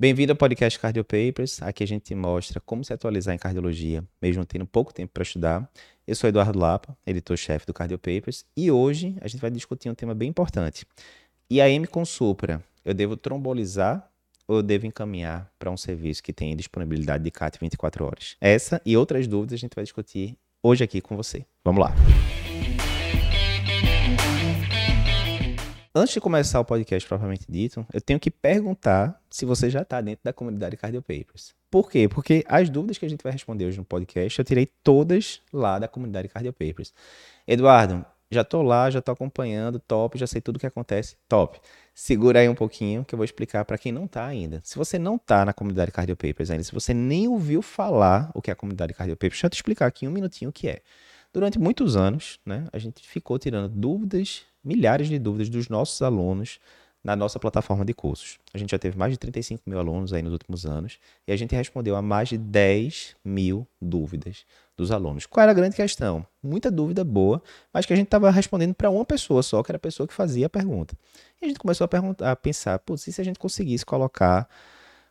[0.00, 1.60] Bem-vindo ao podcast Cardio Papers.
[1.60, 5.70] Aqui a gente mostra como se atualizar em cardiologia, mesmo tendo pouco tempo para estudar.
[6.06, 9.94] Eu sou Eduardo Lapa, editor-chefe do Cardio Papers, e hoje a gente vai discutir um
[9.94, 10.86] tema bem importante.
[11.52, 14.10] IAM com Supra, eu devo trombolizar
[14.48, 18.36] ou eu devo encaminhar para um serviço que tem disponibilidade de CAT 24 horas?
[18.40, 21.44] Essa e outras dúvidas a gente vai discutir hoje aqui com você.
[21.62, 21.94] Vamos lá.
[26.00, 30.00] Antes de começar o podcast propriamente dito, eu tenho que perguntar se você já está
[30.00, 31.54] dentro da comunidade Cardio Papers.
[31.70, 32.08] Por quê?
[32.08, 35.78] Porque as dúvidas que a gente vai responder hoje no podcast, eu tirei todas lá
[35.78, 36.94] da comunidade Cardio Papers.
[37.46, 41.60] Eduardo, já estou lá, já estou acompanhando, top, já sei tudo o que acontece, top.
[41.94, 44.62] Segura aí um pouquinho que eu vou explicar para quem não está ainda.
[44.64, 48.40] Se você não está na comunidade Cardio Papers ainda, se você nem ouviu falar o
[48.40, 50.66] que é a comunidade Cardio Papers, deixa eu te explicar aqui um minutinho o que
[50.66, 50.80] é.
[51.32, 56.58] Durante muitos anos, né, a gente ficou tirando dúvidas milhares de dúvidas dos nossos alunos
[57.02, 58.38] na nossa plataforma de cursos.
[58.52, 61.36] A gente já teve mais de 35 mil alunos aí nos últimos anos e a
[61.36, 64.44] gente respondeu a mais de 10 mil dúvidas
[64.76, 65.24] dos alunos.
[65.24, 66.26] Qual era a grande questão?
[66.42, 69.76] Muita dúvida boa, mas que a gente estava respondendo para uma pessoa só, que era
[69.76, 70.94] a pessoa que fazia a pergunta.
[71.40, 71.88] E a gente começou
[72.20, 74.48] a, a pensar, putz, e se a gente conseguisse colocar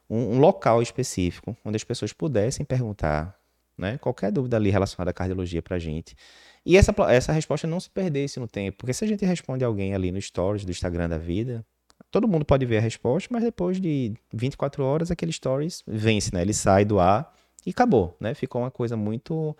[0.10, 3.40] um, um local específico onde as pessoas pudessem perguntar
[3.80, 6.16] né, qualquer dúvida ali relacionada à cardiologia para a gente
[6.66, 9.94] e essa, essa resposta não se perdesse no tempo, porque se a gente responde alguém
[9.94, 11.66] ali no stories do Instagram da vida,
[12.12, 16.42] todo mundo pode ver a resposta, mas depois de 24 horas aquele stories vence, né?
[16.42, 17.34] Ele sai do ar
[17.66, 18.34] e acabou, né?
[18.34, 19.56] Ficou uma coisa muito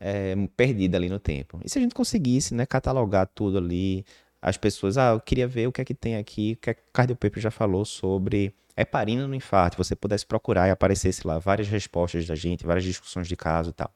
[0.00, 1.60] é, perdida ali no tempo.
[1.64, 4.04] E se a gente conseguisse, né, catalogar tudo ali,
[4.40, 7.30] as pessoas, ah, eu queria ver o que é que tem aqui, o que, é
[7.30, 12.26] que já falou sobre heparina no infarto, você pudesse procurar e aparecesse lá várias respostas
[12.26, 13.90] da gente, várias discussões de caso e tal.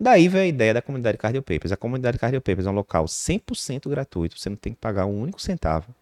[0.00, 1.72] Daí veio a ideia da comunidade Cardio Papers.
[1.72, 5.20] A comunidade Cardio Papers é um local 100% gratuito, você não tem que pagar um
[5.20, 5.94] único centavo.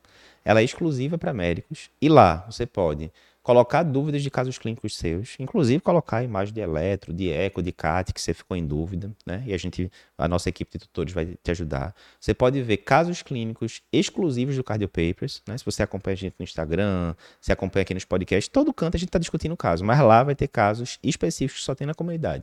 [0.45, 3.11] Ela é exclusiva para médicos e lá você pode
[3.47, 8.13] colocar dúvidas de casos clínicos seus, inclusive colocar imagem de eletro, de eco, de CAT,
[8.13, 9.45] que você ficou em dúvida, né?
[9.47, 11.95] E a gente, a nossa equipe de tutores vai te ajudar.
[12.19, 15.57] Você pode ver casos clínicos exclusivos do Cardio Papers, né?
[15.57, 18.99] Se você acompanha a gente no Instagram, se acompanha aqui nos podcasts, todo canto a
[18.99, 22.43] gente está discutindo casos, mas lá vai ter casos específicos que só tem na comunidade.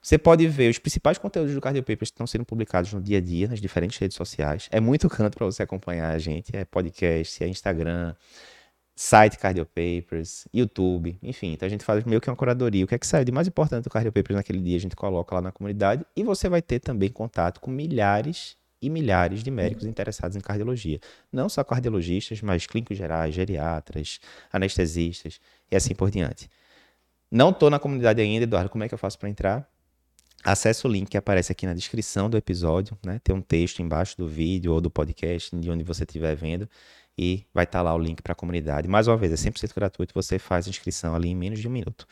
[0.00, 3.18] Você pode ver os principais conteúdos do Cardio Papers que estão sendo publicados no dia
[3.18, 4.68] a dia, nas diferentes redes sociais.
[4.70, 6.56] É muito canto para você acompanhar a gente.
[6.56, 8.14] É podcast, é Instagram,
[9.02, 11.54] site Cardio Papers, YouTube, enfim.
[11.54, 12.84] Então a gente faz meio que uma curadoria.
[12.84, 14.94] O que é que saiu de mais importante do Cardio Papers naquele dia, a gente
[14.94, 16.04] coloca lá na comunidade.
[16.14, 21.00] E você vai ter também contato com milhares e milhares de médicos interessados em cardiologia.
[21.32, 24.20] Não só cardiologistas, mas clínicos gerais, geriatras,
[24.52, 25.40] anestesistas
[25.70, 26.50] e assim por diante.
[27.30, 28.68] Não estou na comunidade ainda, Eduardo.
[28.68, 29.66] Como é que eu faço para entrar?
[30.44, 33.18] Acesse o link que aparece aqui na descrição do episódio, né?
[33.24, 36.68] Tem um texto embaixo do vídeo ou do podcast, de onde você estiver vendo,
[37.20, 38.88] e vai estar tá lá o link para a comunidade.
[38.88, 41.70] Mais uma vez, é 100% gratuito, você faz a inscrição ali em menos de um
[41.70, 42.06] minuto.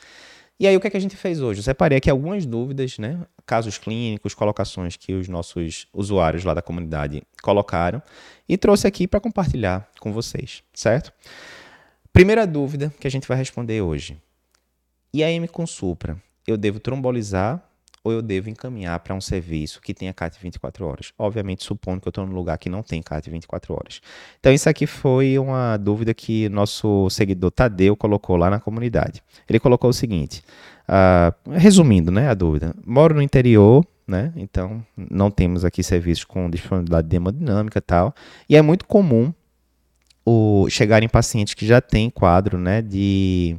[0.61, 1.61] E aí, o que, é que a gente fez hoje?
[1.61, 3.25] Eu separei aqui algumas dúvidas, né?
[3.47, 8.03] Casos clínicos, colocações que os nossos usuários lá da comunidade colocaram
[8.47, 11.11] e trouxe aqui para compartilhar com vocês, certo?
[12.13, 14.21] Primeira dúvida que a gente vai responder hoje.
[15.15, 17.67] IAM com Supra, eu devo trombolizar
[18.09, 21.13] ou eu devo encaminhar para um serviço que tenha CAT 24 horas?
[21.19, 24.01] Obviamente, supondo que eu estou num lugar que não tem CAT 24 horas.
[24.41, 29.23] Então, isso aqui foi uma dúvida que nosso seguidor Tadeu colocou lá na comunidade.
[29.49, 30.43] Ele colocou o seguinte,
[30.89, 34.33] uh, resumindo né, a dúvida, moro no interior, né?
[34.37, 38.15] Então, não temos aqui serviços com disponibilidade de hemodinâmica e tal,
[38.49, 39.33] e é muito comum
[40.25, 43.57] o, chegarem pacientes que já têm quadro né, de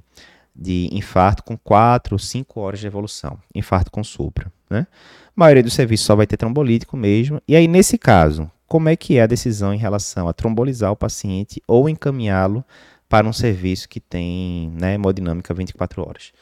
[0.59, 4.52] de infarto com 4 ou 5 horas de evolução, infarto com supra.
[4.70, 4.86] Né?
[4.90, 7.42] A maioria dos serviços só vai ter trombolítico mesmo.
[7.47, 10.97] E aí, nesse caso, como é que é a decisão em relação a trombolizar o
[10.97, 12.64] paciente ou encaminhá-lo
[13.08, 16.34] para um serviço que tem né, hemodinâmica 24 horas?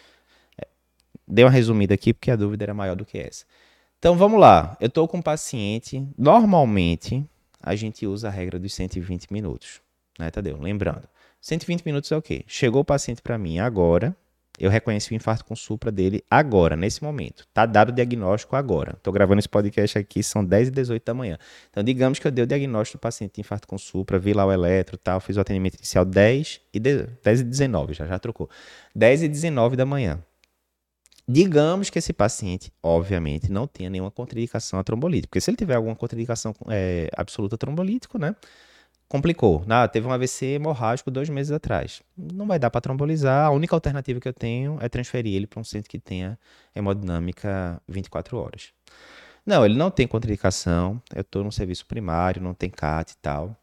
[0.59, 0.67] É,
[1.27, 3.45] dei uma resumida aqui porque a dúvida era maior do que essa.
[3.99, 4.75] Então vamos lá.
[4.81, 6.05] Eu estou com um paciente.
[6.17, 7.23] Normalmente
[7.61, 9.79] a gente usa a regra dos 120 minutos,
[10.17, 10.57] né, Tadeu?
[10.59, 11.07] Lembrando,
[11.41, 12.43] 120 minutos é o quê?
[12.47, 14.15] Chegou o paciente para mim agora,
[14.59, 17.45] eu reconheci o infarto com supra dele agora, nesse momento.
[17.53, 18.93] Tá dado o diagnóstico agora.
[18.97, 21.37] Estou gravando esse podcast aqui, são 10 e 18 da manhã.
[21.69, 24.45] Então, digamos que eu dei o diagnóstico do paciente de infarto com supra, vi lá
[24.45, 28.49] o eletro tal, fiz o atendimento inicial 10 e, 10 e 19, já, já trocou.
[28.95, 30.19] 10 e 19 da manhã.
[31.29, 35.29] Digamos que esse paciente, obviamente, não tenha nenhuma contraindicação a trombolítico.
[35.29, 38.33] Porque se ele tiver alguma contraindicação é, absoluta trombolítico, né?
[39.07, 39.63] Complicou.
[39.69, 42.01] Ah, teve um AVC hemorrágico dois meses atrás.
[42.17, 43.47] Não vai dar para trombolizar.
[43.47, 46.37] A única alternativa que eu tenho é transferir ele para um centro que tenha
[46.75, 48.71] hemodinâmica 24 horas.
[49.45, 51.01] Não, ele não tem contraindicação.
[51.15, 53.55] Eu estou no serviço primário, não tem CAT e tal.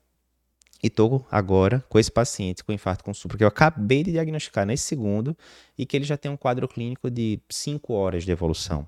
[0.83, 4.67] E estou agora com esse paciente com infarto com supra, que eu acabei de diagnosticar
[4.67, 5.35] nesse segundo,
[5.79, 8.87] e que ele já tem um quadro clínico de 5 horas de evolução.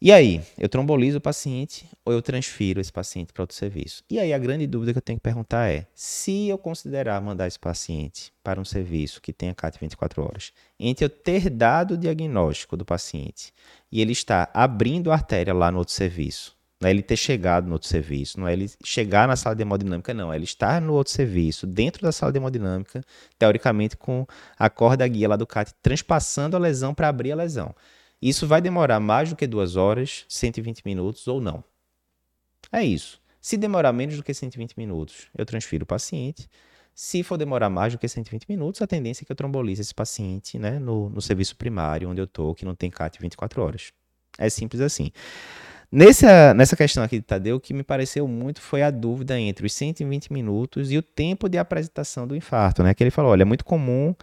[0.00, 4.04] E aí, eu trombolizo o paciente ou eu transfiro esse paciente para outro serviço?
[4.08, 7.48] E aí, a grande dúvida que eu tenho que perguntar é: se eu considerar mandar
[7.48, 11.96] esse paciente para um serviço que tenha CAT 24 horas, entre eu ter dado o
[11.98, 13.52] diagnóstico do paciente
[13.90, 17.66] e ele está abrindo a artéria lá no outro serviço, não é ele ter chegado
[17.66, 20.32] no outro serviço, não é ele chegar na sala de hemodinâmica, não.
[20.32, 23.02] É ele estar no outro serviço, dentro da sala de hemodinâmica,
[23.36, 24.24] teoricamente com
[24.56, 27.74] a corda guia lá do CAT, transpassando a lesão para abrir a lesão.
[28.20, 31.62] Isso vai demorar mais do que duas horas, 120 minutos ou não.
[32.72, 33.20] É isso.
[33.40, 36.48] Se demorar menos do que 120 minutos, eu transfiro o paciente.
[36.94, 39.94] Se for demorar mais do que 120 minutos, a tendência é que eu trombolize esse
[39.94, 43.92] paciente né, no, no serviço primário, onde eu estou, que não tem CAT 24 horas.
[44.36, 45.12] É simples assim.
[45.90, 49.64] Nessa, nessa questão aqui de Tadeu, o que me pareceu muito foi a dúvida entre
[49.64, 52.92] os 120 minutos e o tempo de apresentação do infarto, né?
[52.92, 54.14] Que ele falou, olha, é muito comum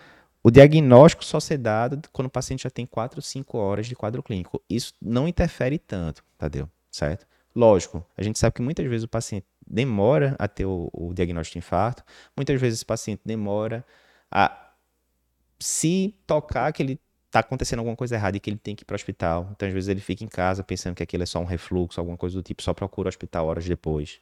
[0.46, 3.96] o diagnóstico só ser dado quando o paciente já tem 4 ou 5 horas de
[3.96, 4.62] quadro clínico.
[4.70, 7.26] Isso não interfere tanto, Tadeu, certo?
[7.56, 11.54] Lógico, a gente sabe que muitas vezes o paciente demora a ter o, o diagnóstico
[11.54, 12.04] de infarto,
[12.38, 13.84] muitas vezes esse paciente demora
[14.30, 14.56] a
[15.60, 18.86] se tocar que ele está acontecendo alguma coisa errada e que ele tem que ir
[18.86, 19.50] para o hospital.
[19.52, 22.18] Então, às vezes, ele fica em casa pensando que aquilo é só um refluxo, alguma
[22.18, 24.20] coisa do tipo, só procura o hospital horas depois.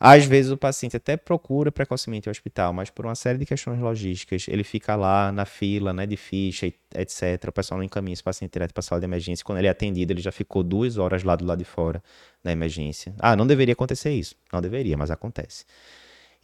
[0.00, 3.80] Às vezes, o paciente até procura precocemente o hospital, mas por uma série de questões
[3.80, 7.48] logísticas, ele fica lá na fila né, de ficha, etc.
[7.48, 9.44] O pessoal não encaminha esse paciente direto para a sala de emergência.
[9.44, 12.00] Quando ele é atendido, ele já ficou duas horas lá do lado de fora
[12.44, 13.12] na emergência.
[13.18, 14.36] Ah, não deveria acontecer isso.
[14.52, 15.64] Não deveria, mas acontece.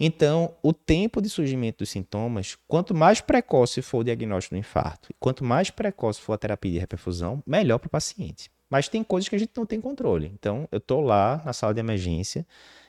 [0.00, 5.14] Então, o tempo de surgimento dos sintomas, quanto mais precoce for o diagnóstico do infarto,
[5.20, 8.50] quanto mais precoce for a terapia de reperfusão, melhor para o paciente.
[8.68, 10.32] Mas tem coisas que a gente não tem controle.
[10.34, 12.44] Então, eu estou lá na sala de emergência,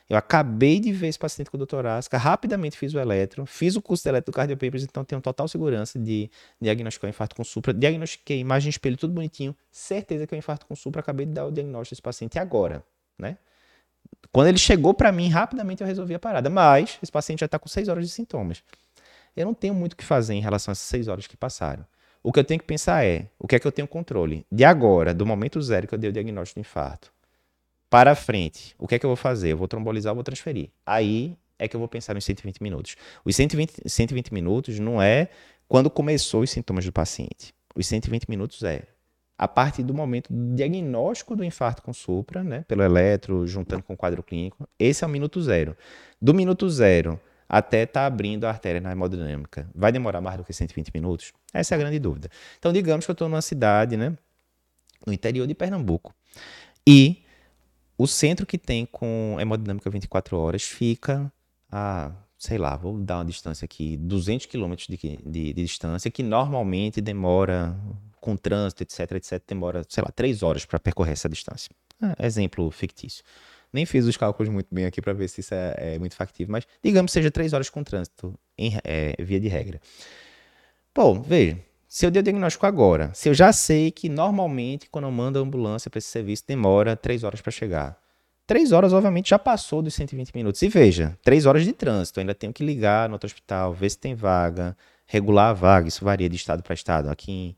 [0.08, 3.82] eu acabei de ver esse paciente com doutor Asca, rapidamente fiz o eletro, fiz o
[3.82, 6.30] curso de eletrocardiopapers, então tenho total segurança de
[6.60, 7.74] diagnosticar o infarto com supra.
[7.74, 11.46] Diagnostiquei imagem espelho, tudo bonitinho, certeza que é um infarto com supra, acabei de dar
[11.46, 12.84] o diagnóstico desse paciente agora,
[13.18, 13.36] né?
[14.30, 16.50] Quando ele chegou para mim, rapidamente eu resolvi a parada.
[16.50, 18.62] Mas esse paciente já está com seis horas de sintomas.
[19.36, 21.86] Eu não tenho muito o que fazer em relação a essas seis horas que passaram.
[22.22, 24.44] O que eu tenho que pensar é, o que é que eu tenho controle?
[24.50, 27.12] De agora, do momento zero que eu dei o diagnóstico do infarto,
[27.88, 29.52] para frente, o que é que eu vou fazer?
[29.52, 30.70] Eu vou trombolizar, eu vou transferir.
[30.84, 32.96] Aí é que eu vou pensar nos 120 minutos.
[33.24, 35.28] Os 120, 120 minutos não é
[35.68, 37.54] quando começou os sintomas do paciente.
[37.74, 38.82] Os 120 minutos é
[39.38, 43.92] a partir do momento do diagnóstico do infarto com supra, né, pelo eletro, juntando com
[43.92, 45.76] o quadro clínico, esse é o minuto zero.
[46.20, 50.44] Do minuto zero até estar tá abrindo a artéria na hemodinâmica, vai demorar mais do
[50.44, 51.32] que 120 minutos?
[51.52, 52.30] Essa é a grande dúvida.
[52.58, 54.16] Então, digamos que eu estou numa cidade, né,
[55.06, 56.14] no interior de Pernambuco,
[56.86, 57.22] e
[57.98, 61.32] o centro que tem com hemodinâmica 24 horas fica
[61.70, 66.22] a, sei lá, vou dar uma distância aqui, 200 quilômetros de, de, de distância, que
[66.22, 67.76] normalmente demora
[68.20, 71.70] com trânsito, etc, etc, demora, sei lá, três horas para percorrer essa distância.
[72.02, 73.24] É, exemplo fictício.
[73.72, 76.52] Nem fiz os cálculos muito bem aqui para ver se isso é, é, muito factível,
[76.52, 79.80] mas digamos que seja três horas com trânsito, em é, via de regra.
[80.94, 81.58] Bom, veja,
[81.96, 85.38] se eu der o diagnóstico agora, se eu já sei que normalmente quando eu mando
[85.38, 87.98] a ambulância para esse serviço demora três horas para chegar.
[88.46, 90.60] Três horas, obviamente, já passou dos 120 minutos.
[90.60, 92.20] E veja, três horas de trânsito.
[92.20, 94.76] Ainda tenho que ligar no outro hospital, ver se tem vaga,
[95.06, 95.88] regular a vaga.
[95.88, 97.08] Isso varia de estado para estado.
[97.08, 97.56] Aqui em,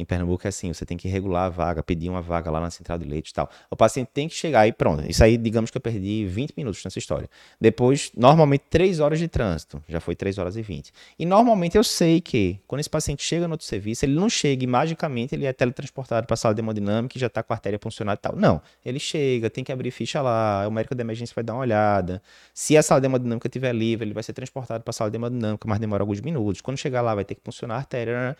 [0.00, 2.70] em Pernambuco é assim, você tem que regular a vaga, pedir uma vaga lá na
[2.70, 3.50] central de leite e tal.
[3.70, 5.08] O paciente tem que chegar e pronto.
[5.08, 7.28] Isso aí, digamos que eu perdi 20 minutos nessa história.
[7.60, 9.82] Depois, normalmente, 3 horas de trânsito.
[9.88, 10.92] Já foi 3 horas e 20.
[11.18, 14.64] E normalmente eu sei que, quando esse paciente chega no outro serviço, ele não chega
[14.64, 17.56] e magicamente ele é teletransportado para a sala de hemodinâmica e já está com a
[17.56, 18.36] artéria funcionando e tal.
[18.36, 18.60] Não.
[18.84, 22.22] Ele chega, tem que abrir ficha lá, o médico da emergência vai dar uma olhada.
[22.54, 25.16] Se a sala de hemodinâmica estiver livre, ele vai ser transportado para a sala de
[25.16, 26.60] hemodinâmica, mas demora alguns minutos.
[26.60, 28.36] Quando chegar lá, vai ter que funcionar a artéria.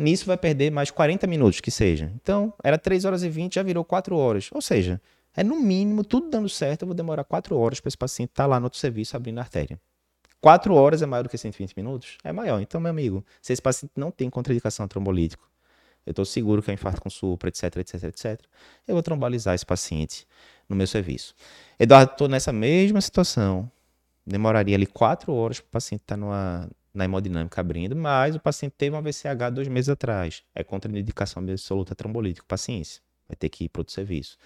[0.00, 2.10] Nisso vai perder mais 40 minutos que seja.
[2.14, 4.48] Então, era 3 horas e 20, já virou 4 horas.
[4.50, 4.98] Ou seja,
[5.36, 8.44] é no mínimo, tudo dando certo, eu vou demorar 4 horas para esse paciente estar
[8.44, 9.78] tá lá no outro serviço abrindo a artéria.
[10.40, 12.16] 4 horas é maior do que 120 minutos?
[12.24, 12.62] É maior.
[12.62, 15.46] Então, meu amigo, se esse paciente não tem contraindicação trombolítico,
[16.06, 18.40] eu estou seguro que é infarto com supra, etc, etc, etc,
[18.88, 20.26] eu vou trombolizar esse paciente
[20.66, 21.34] no meu serviço.
[21.78, 23.70] Eduardo, estou nessa mesma situação.
[24.26, 28.40] Demoraria ali 4 horas para o paciente estar tá numa, na hemodinâmica abrindo, mas o
[28.40, 30.42] paciente teve um VCH dois meses atrás.
[30.54, 32.46] É contraindicação absoluta trombolítico.
[32.46, 34.36] Paciência, vai ter que ir para outro serviço.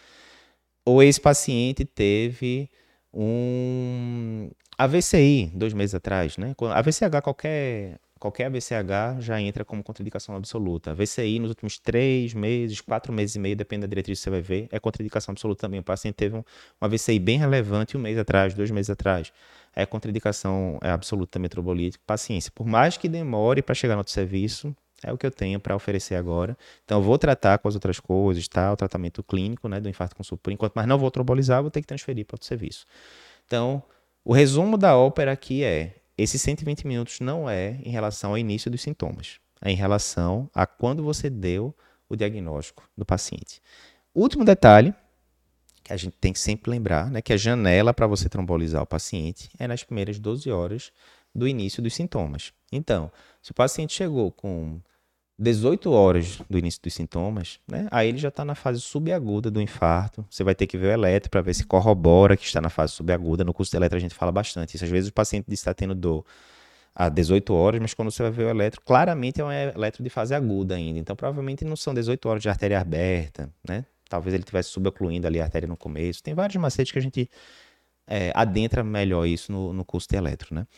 [0.84, 2.68] Ou esse paciente teve
[3.12, 6.54] um AVCI dois meses atrás, né?
[6.74, 10.90] AVCH, qualquer, qualquer AVCH já entra como contraindicação absoluta.
[10.90, 14.42] AVCI nos últimos três meses, quatro meses e meio, depende da diretriz que você vai
[14.42, 15.80] ver, é contraindicação absoluta também.
[15.80, 16.44] O paciente teve um, um
[16.82, 19.32] AVCI bem relevante um mês atrás, dois meses atrás.
[19.74, 22.52] É contraindicação é absoluta metrobolítica, paciência.
[22.54, 25.76] Por mais que demore para chegar no outro serviço, é o que eu tenho para
[25.76, 26.56] oferecer agora.
[26.84, 28.72] Então, vou tratar com as outras coisas, tá?
[28.72, 31.82] O tratamento clínico, né, do infarto com por enquanto, mas não vou trombolizar, vou ter
[31.82, 32.86] que transferir para outro serviço.
[33.46, 33.82] Então,
[34.24, 38.70] o resumo da ópera aqui é: esses 120 minutos não é em relação ao início
[38.70, 41.74] dos sintomas, é em relação a quando você deu
[42.08, 43.60] o diagnóstico do paciente.
[44.14, 44.94] Último detalhe,
[45.84, 48.86] que a gente tem que sempre lembrar, né, que a janela para você trombolizar o
[48.86, 50.90] paciente é nas primeiras 12 horas
[51.34, 52.52] do início dos sintomas.
[52.72, 53.12] Então,
[53.42, 54.80] se o paciente chegou com
[55.38, 59.60] 18 horas do início dos sintomas, né, aí ele já está na fase subaguda do
[59.60, 60.24] infarto.
[60.30, 62.94] Você vai ter que ver o eletro para ver se corrobora que está na fase
[62.94, 63.44] subaguda.
[63.44, 64.84] No curso de eletro a gente fala bastante isso.
[64.84, 66.24] Às vezes o paciente está tendo dor
[66.94, 70.08] a 18 horas, mas quando você vai ver o eletro, claramente é um eletro de
[70.08, 70.98] fase aguda ainda.
[70.98, 73.84] Então, provavelmente não são 18 horas de artéria aberta, né?
[74.14, 76.22] Talvez ele tivesse subocluindo ali a artéria no começo.
[76.22, 77.28] Tem vários macetes que a gente
[78.06, 80.68] é, adentra melhor isso no, no curso de eletro, né?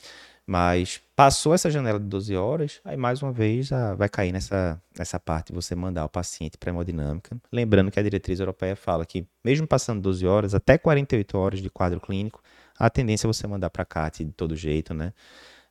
[0.47, 5.21] Mas passou essa janela de 12 horas, aí mais uma vez vai cair nessa, nessa
[5.21, 7.37] parte de você mandar o paciente para hemodinâmica.
[7.53, 11.69] Lembrando que a diretriz europeia fala que, mesmo passando 12 horas, até 48 horas de
[11.69, 12.41] quadro clínico,
[12.79, 15.13] a tendência é você mandar para CAT de todo jeito, né?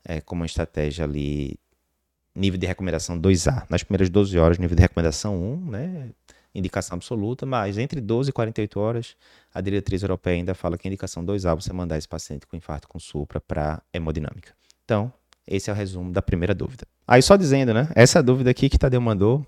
[0.03, 1.57] É, como uma estratégia ali,
[2.35, 3.65] nível de recomendação 2A.
[3.71, 6.11] Nas primeiras 12 horas, nível de recomendação 1, né?
[6.55, 9.15] Indicação absoluta, mas entre 12 e 48 horas,
[9.53, 12.87] a diretriz europeia ainda fala que a indicação 2A você mandar esse paciente com infarto
[12.87, 14.53] com supra para hemodinâmica.
[14.85, 15.11] Então,
[15.45, 16.87] esse é o resumo da primeira dúvida.
[17.07, 17.89] Aí só dizendo, né?
[17.93, 19.45] Essa dúvida aqui que Tadeu mandou,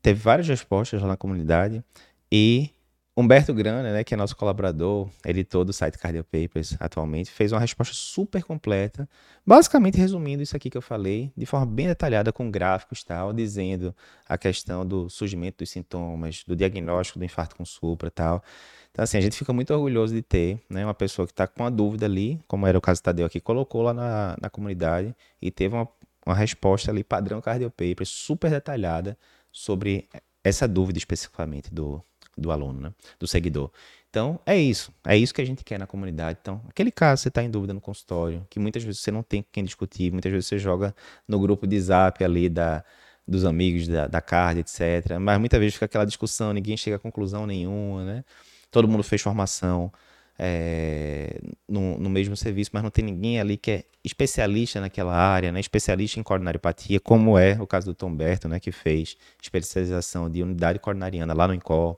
[0.00, 1.84] teve várias respostas lá na comunidade
[2.30, 2.70] e
[3.18, 7.58] Humberto Grana, né, que é nosso colaborador, editor do site Cardio Papers atualmente, fez uma
[7.58, 9.08] resposta super completa,
[9.44, 13.96] basicamente resumindo isso aqui que eu falei, de forma bem detalhada, com gráficos tal, dizendo
[14.28, 18.44] a questão do surgimento dos sintomas, do diagnóstico do infarto com supra tal.
[18.92, 21.62] Então, assim, a gente fica muito orgulhoso de ter né, uma pessoa que está com
[21.62, 25.16] uma dúvida ali, como era o caso do Tadeu aqui, colocou lá na, na comunidade
[25.40, 25.88] e teve uma,
[26.26, 29.16] uma resposta ali, padrão Cardio Papers, super detalhada
[29.50, 30.06] sobre
[30.44, 32.04] essa dúvida especificamente do,
[32.36, 32.92] do aluno, né?
[33.18, 33.70] do seguidor.
[34.10, 34.92] Então, é isso.
[35.04, 36.38] É isso que a gente quer na comunidade.
[36.40, 39.42] Então, aquele caso você está em dúvida no consultório, que muitas vezes você não tem
[39.42, 40.94] com quem discutir, muitas vezes você joga
[41.28, 42.82] no grupo de zap ali da,
[43.26, 45.18] dos amigos da, da card, etc.
[45.20, 48.24] Mas muitas vezes fica aquela discussão, ninguém chega a conclusão nenhuma, né?
[48.70, 49.92] Todo mundo fez formação
[50.38, 55.50] é, no, no, mesmo serviço, mas não tem ninguém ali que é especialista naquela área,
[55.50, 55.60] né?
[55.60, 58.60] especialista em coronariopatia, como é o caso do Tom Berto, né?
[58.60, 61.96] que fez especialização de unidade coronariana lá no INCOR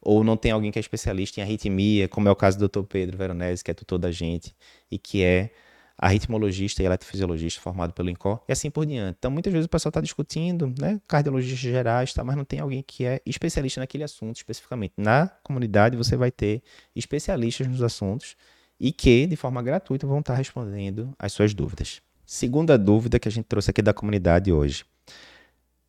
[0.00, 2.82] ou não tem alguém que é especialista em arritmia, como é o caso do Dr.
[2.82, 4.54] Pedro Veronese, que é tutor da gente
[4.90, 5.50] e que é
[5.98, 9.16] arritmologista e eletrofisiologista formado pelo INCOR, e assim por diante.
[9.18, 12.84] Então, muitas vezes o pessoal está discutindo, né, cardiologistas gerais, tá, mas não tem alguém
[12.86, 14.94] que é especialista naquele assunto especificamente.
[14.96, 16.62] Na comunidade, você vai ter
[16.94, 18.36] especialistas nos assuntos
[18.78, 22.00] e que, de forma gratuita, vão estar tá respondendo as suas dúvidas.
[22.24, 24.84] Segunda dúvida que a gente trouxe aqui da comunidade hoje.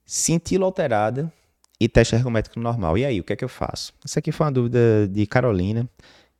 [0.05, 1.31] Cintila alterada
[1.79, 2.97] e teste ergométrico normal.
[2.97, 3.93] E aí, o que é que eu faço?
[4.03, 5.87] Essa aqui foi uma dúvida de Carolina,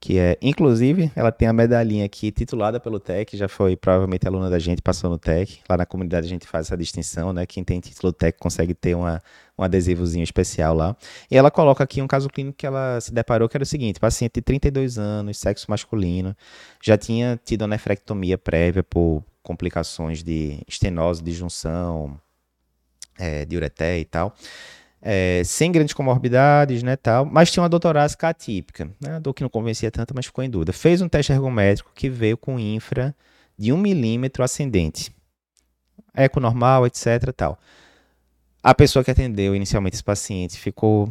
[0.01, 4.49] que é, inclusive, ela tem a medalhinha aqui titulada pelo TEC, já foi provavelmente aluna
[4.49, 5.59] da gente, passou no TEC.
[5.69, 7.45] Lá na comunidade a gente faz essa distinção, né?
[7.45, 9.21] Quem tem título TEC consegue ter uma,
[9.57, 10.95] um adesivozinho especial lá.
[11.29, 13.99] E ela coloca aqui um caso clínico que ela se deparou, que era o seguinte:
[13.99, 16.35] paciente de 32 anos, sexo masculino,
[16.81, 22.17] já tinha tido nefrectomia prévia por complicações de estenose de junção,
[23.17, 24.33] é, de ureté e tal
[25.01, 29.43] é, sem grandes comorbidades, né, tal, mas tinha uma dor torácica atípica, né, dor que
[29.43, 30.73] não convencia tanto, mas ficou em dúvida.
[30.73, 33.15] Fez um teste ergométrico que veio com infra
[33.57, 35.11] de 1 milímetro ascendente,
[36.13, 37.57] eco normal, etc, tal.
[38.61, 41.09] A pessoa que atendeu inicialmente esse paciente ficou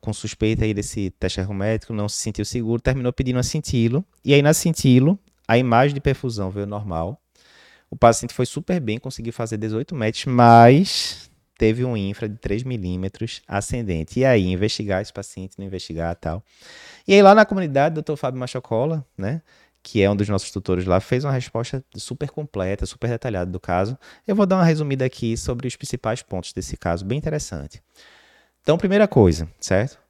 [0.00, 4.34] com suspeita aí desse teste ergométrico, não se sentiu seguro, terminou pedindo a cintilo, e
[4.34, 7.18] aí na cintilo, a imagem de perfusão veio normal,
[7.90, 11.30] o paciente foi super bem, conseguiu fazer 18 metros, mas
[11.62, 14.18] teve um infra de 3 milímetros ascendente.
[14.18, 16.42] E aí, investigar esse paciente, não investigar tal.
[17.06, 18.16] E aí, lá na comunidade, o Dr.
[18.16, 19.40] Fábio Machocola, né?
[19.80, 23.60] Que é um dos nossos tutores lá, fez uma resposta super completa, super detalhada do
[23.60, 23.96] caso.
[24.26, 27.80] Eu vou dar uma resumida aqui sobre os principais pontos desse caso, bem interessante.
[28.60, 30.00] Então, primeira coisa, certo?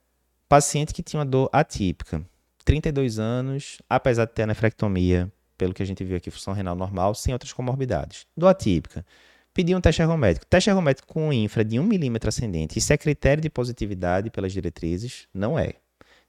[0.49, 2.25] Paciente que tinha uma dor atípica,
[2.65, 7.15] 32 anos, apesar de ter nefrectomia, pelo que a gente viu aqui, função renal normal,
[7.15, 8.27] sem outras comorbidades.
[8.35, 9.05] Dor atípica
[9.53, 10.47] pedir um teste ergométrico.
[10.47, 15.27] Teste ergométrico com infra de 1 milímetro ascendente, isso é critério de positividade pelas diretrizes?
[15.33, 15.75] Não é.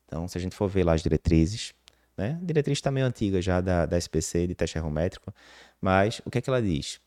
[0.06, 1.74] Então, se a gente for ver lá as diretrizes,
[2.18, 2.38] né?
[2.42, 5.34] A diretriz está meio antiga já da, da SPC de teste ergométrico,
[5.82, 7.00] mas o que é que ela diz?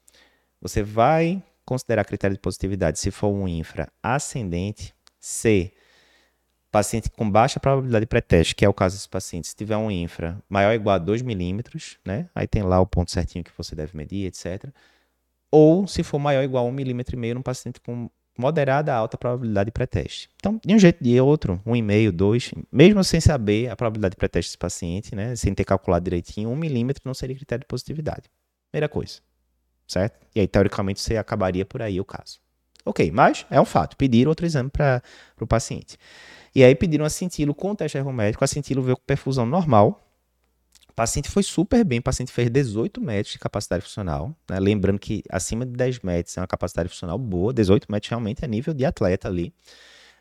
[0.60, 5.72] Você vai considerar critério de positividade se for um infra ascendente se
[6.70, 9.90] paciente com baixa probabilidade de pré-teste, que é o caso desse paciente, se tiver um
[9.90, 12.28] infra maior ou igual a 2 milímetros, né?
[12.34, 14.66] Aí tem lá o ponto certinho que você deve medir, etc.
[15.50, 18.92] Ou se for maior ou igual a 1,5 milímetro e meio num paciente com moderada
[18.92, 20.28] a alta probabilidade de pré-teste.
[20.36, 24.50] Então, de um jeito de outro, 1,5, 2, mesmo sem saber a probabilidade de pré-teste
[24.50, 25.34] desse paciente, né?
[25.36, 28.24] Sem ter calculado direitinho, 1 milímetro não seria critério de positividade.
[28.70, 29.20] Primeira coisa.
[29.86, 30.20] Certo?
[30.34, 32.38] E aí, teoricamente, você acabaria por aí o caso.
[32.84, 33.96] Ok, mas é um fato.
[33.96, 35.02] Pediram outro exame para
[35.40, 35.96] o paciente.
[36.54, 38.44] E aí pediram a cintilo com o teste ergométrico.
[38.44, 40.05] A cintilo veio com perfusão normal.
[40.96, 41.98] Paciente foi super bem.
[41.98, 44.34] O paciente fez 18 metros de capacidade funcional.
[44.48, 44.58] Né?
[44.58, 47.52] Lembrando que acima de 10 metros é uma capacidade funcional boa.
[47.52, 49.52] 18 metros realmente é nível de atleta ali.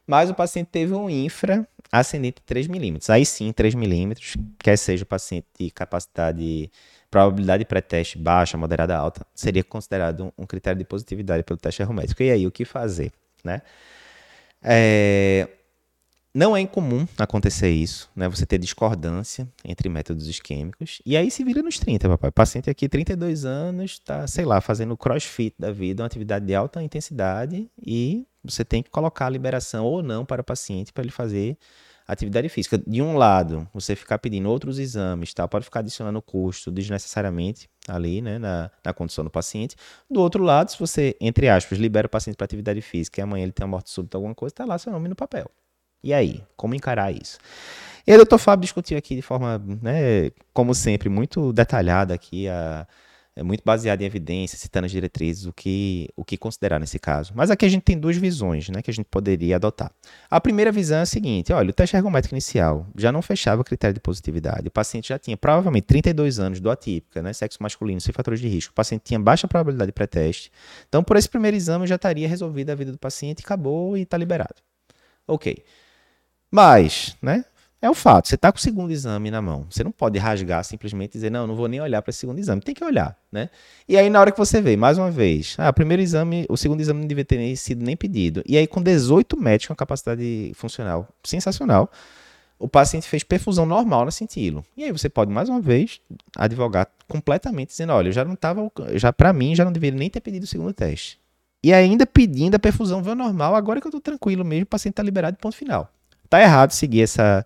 [0.06, 3.10] Mas o paciente teve um infra ascendente de 3 milímetros.
[3.10, 6.70] Aí sim, 3 milímetros, quer seja o paciente de capacidade,
[7.10, 12.22] probabilidade pré-teste baixa, moderada, alta, seria considerado um, um critério de positividade pelo teste ergométrico.
[12.22, 13.14] E aí, o que fazer?
[13.46, 13.62] Né?
[14.62, 15.48] É,
[16.36, 18.28] não é incomum acontecer isso, né?
[18.28, 21.02] Você ter discordância entre métodos isquêmicos.
[21.06, 22.30] E aí se vira nos 30, papai.
[22.30, 26.54] O paciente aqui, 32 anos, tá, sei lá, fazendo crossfit da vida, uma atividade de
[26.54, 31.04] alta intensidade, e você tem que colocar a liberação ou não para o paciente para
[31.04, 31.58] ele fazer
[32.06, 32.78] atividade física.
[32.86, 35.48] De um lado, você ficar pedindo outros exames, tá?
[35.48, 39.78] pode ficar adicionando custo desnecessariamente ali, né, na, na condição do paciente.
[40.12, 43.44] Do outro lado, se você, entre aspas, libera o paciente para atividade física e amanhã
[43.44, 45.50] ele tem uma morte súbita, alguma coisa, está lá seu nome no papel.
[46.06, 47.40] E aí, como encarar isso?
[48.06, 52.86] E o doutor Fábio discutiu aqui de forma, né, como sempre, muito detalhada aqui, a,
[53.36, 57.34] é muito baseada em evidências, citando as diretrizes, o que, o que considerar nesse caso.
[57.36, 59.92] Mas aqui a gente tem duas visões né, que a gente poderia adotar.
[60.30, 63.66] A primeira visão é a seguinte: olha, o teste ergométrico inicial já não fechava o
[63.66, 64.68] critério de positividade.
[64.68, 68.48] O paciente já tinha provavelmente 32 anos do atípica, né, sexo masculino, sem fatores de
[68.48, 68.72] risco.
[68.72, 70.52] O paciente tinha baixa probabilidade de pré-teste.
[70.88, 74.16] Então, por esse primeiro exame, já estaria resolvida a vida do paciente, acabou e está
[74.16, 74.62] liberado.
[75.28, 75.64] Ok.
[76.56, 77.44] Mas, né?
[77.82, 79.68] É o fato, você está com o segundo exame na mão.
[79.70, 82.62] Você não pode rasgar simplesmente dizer, não, não vou nem olhar para esse segundo exame.
[82.62, 83.50] Tem que olhar, né?
[83.90, 86.80] E aí, na hora que você vê, mais uma vez, ah, primeiro exame, o segundo
[86.80, 88.42] exame não devia ter nem sido nem pedido.
[88.46, 91.92] E aí, com 18 metros, com capacidade funcional sensacional,
[92.58, 94.64] o paciente fez perfusão normal na cintilo.
[94.78, 96.00] E aí você pode, mais uma vez,
[96.38, 100.10] advogar completamente, dizendo, olha, eu já não estava, já para mim, já não deveria nem
[100.10, 101.20] ter pedido o segundo teste.
[101.62, 104.94] E ainda pedindo a perfusão veio normal, agora que eu estou tranquilo mesmo, o paciente
[104.94, 105.92] está liberado, ponto final.
[106.30, 107.46] Tá errado seguir essa,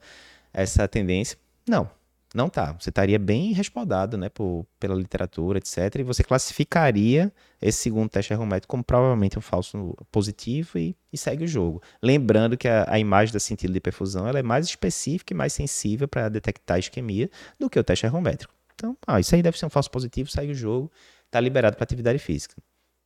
[0.54, 1.38] essa tendência?
[1.68, 1.90] Não,
[2.34, 2.74] não tá.
[2.80, 5.96] Você estaria bem respaldado né, por, pela literatura, etc.
[6.00, 11.46] E você classificaria esse segundo teste ergométrico como provavelmente um falso positivo e, e segue
[11.46, 11.82] o jogo.
[12.02, 15.54] Lembrando que a, a, imagem da cintilha de perfusão ela é mais específica e mais
[15.54, 18.54] sensível para detectar isquemia do que o teste ergométrico.
[18.76, 20.90] Então, ah, isso aí deve ser um falso positivo, segue o jogo,
[21.26, 22.56] está liberado para atividade física.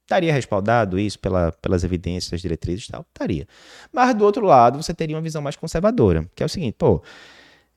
[0.03, 3.05] Estaria respaldado isso pela, pelas evidências, das diretrizes e tal?
[3.07, 3.47] Estaria.
[3.91, 7.01] Mas do outro lado, você teria uma visão mais conservadora, que é o seguinte, pô,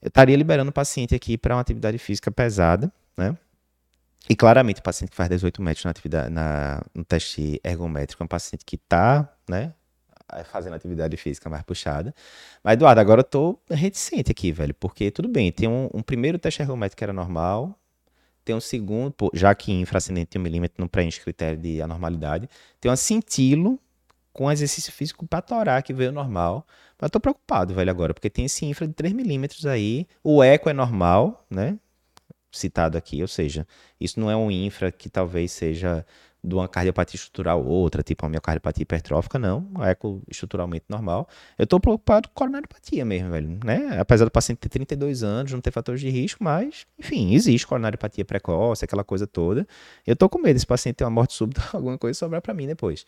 [0.03, 3.37] eu estaria liberando o paciente aqui para uma atividade física pesada, né?
[4.29, 8.25] E claramente o paciente que faz 18 metros na atividade, na, no teste ergométrico é
[8.25, 9.73] um paciente que está, né,
[10.47, 12.13] fazendo atividade física mais puxada.
[12.63, 16.39] Mas, Eduardo, agora eu tô reticente aqui, velho, porque tudo bem, tem um, um primeiro
[16.39, 17.79] teste ergométrico que era normal,
[18.47, 22.49] tem um segundo, já que infrascendente de um milímetro não preenche critério de anormalidade,
[22.81, 23.77] tem um cintilo
[24.33, 26.65] com exercício físico para torar que veio normal.
[26.97, 30.45] Mas eu tô preocupado, velho, agora, porque tem esse infra de 3 milímetros aí, o
[30.45, 31.77] eco é normal, né?
[32.53, 33.67] Citado aqui, ou seja,
[34.01, 36.07] isso não é um infra que talvez seja
[36.47, 39.97] de uma cardiopatia estrutural ou outra, tipo uma miocardiopatia hipertrófica, não, é
[40.31, 41.29] estruturalmente normal.
[41.59, 43.99] Eu estou preocupado com coronariopatia mesmo, velho, né?
[43.99, 48.25] Apesar do paciente ter 32 anos, não ter fatores de risco, mas, enfim, existe coronariopatia
[48.25, 49.67] precoce, aquela coisa toda.
[50.07, 52.67] Eu estou com medo desse paciente ter uma morte súbita, alguma coisa sobrar para mim
[52.67, 53.05] depois.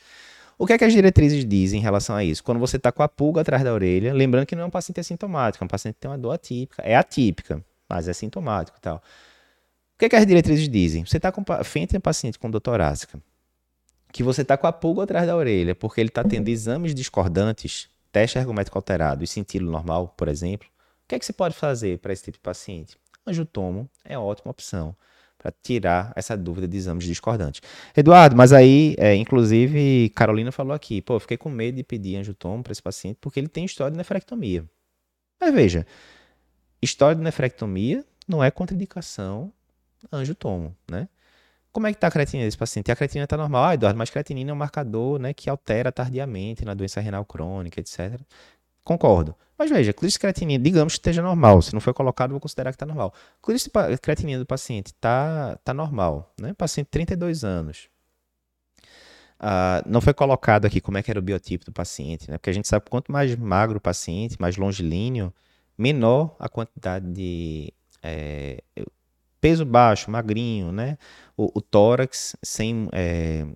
[0.59, 2.43] O que é que as diretrizes dizem em relação a isso?
[2.43, 4.99] Quando você está com a pulga atrás da orelha, lembrando que não é um paciente
[4.99, 8.81] assintomático, é um paciente que tem uma dor atípica, é atípica, mas é sintomático e
[8.81, 8.97] tal.
[8.97, 11.05] O que, é que as diretrizes dizem?
[11.05, 13.21] Você está a um paciente com dor torácica,
[14.13, 17.89] que você está com a pulga atrás da orelha, porque ele está tendo exames discordantes,
[18.11, 21.99] teste ergométrico alterado e sentido normal, por exemplo, o que é que você pode fazer
[21.99, 22.97] para esse tipo de paciente?
[23.27, 24.95] Angiotomo é ótima opção
[25.39, 27.63] para tirar essa dúvida de exames discordantes.
[27.97, 32.63] Eduardo, mas aí, é, inclusive, Carolina falou aqui, pô, fiquei com medo de pedir angiotomo
[32.63, 34.69] para esse paciente porque ele tem história de nefrectomia.
[35.41, 35.87] Mas veja,
[36.83, 39.53] história de nefrectomia não é contraindicação
[40.13, 41.09] angiotomo, né?
[41.79, 42.91] Como é que está a creatinina desse paciente?
[42.91, 43.67] A creatinina está normal.
[43.67, 47.79] Ah, Eduardo, mas creatinina é um marcador né, que altera tardiamente na doença renal crônica,
[47.79, 48.21] etc.
[48.83, 49.33] Concordo.
[49.57, 51.63] Mas veja, clírice creatinina, digamos que esteja normal.
[51.63, 53.15] Se não foi colocado, vou considerar que está normal.
[53.41, 53.71] Clírice
[54.03, 56.35] creatinina do paciente está tá normal.
[56.41, 56.53] Né?
[56.53, 57.89] Paciente 32 anos.
[59.39, 62.39] Uh, não foi colocado aqui como é que era o biotipo do paciente, né?
[62.39, 65.33] Porque a gente sabe que quanto mais magro o paciente, mais longilíneo,
[65.79, 68.65] menor a quantidade de é,
[69.41, 70.99] peso baixo, magrinho, né?
[71.37, 73.47] O, o tórax sem, é,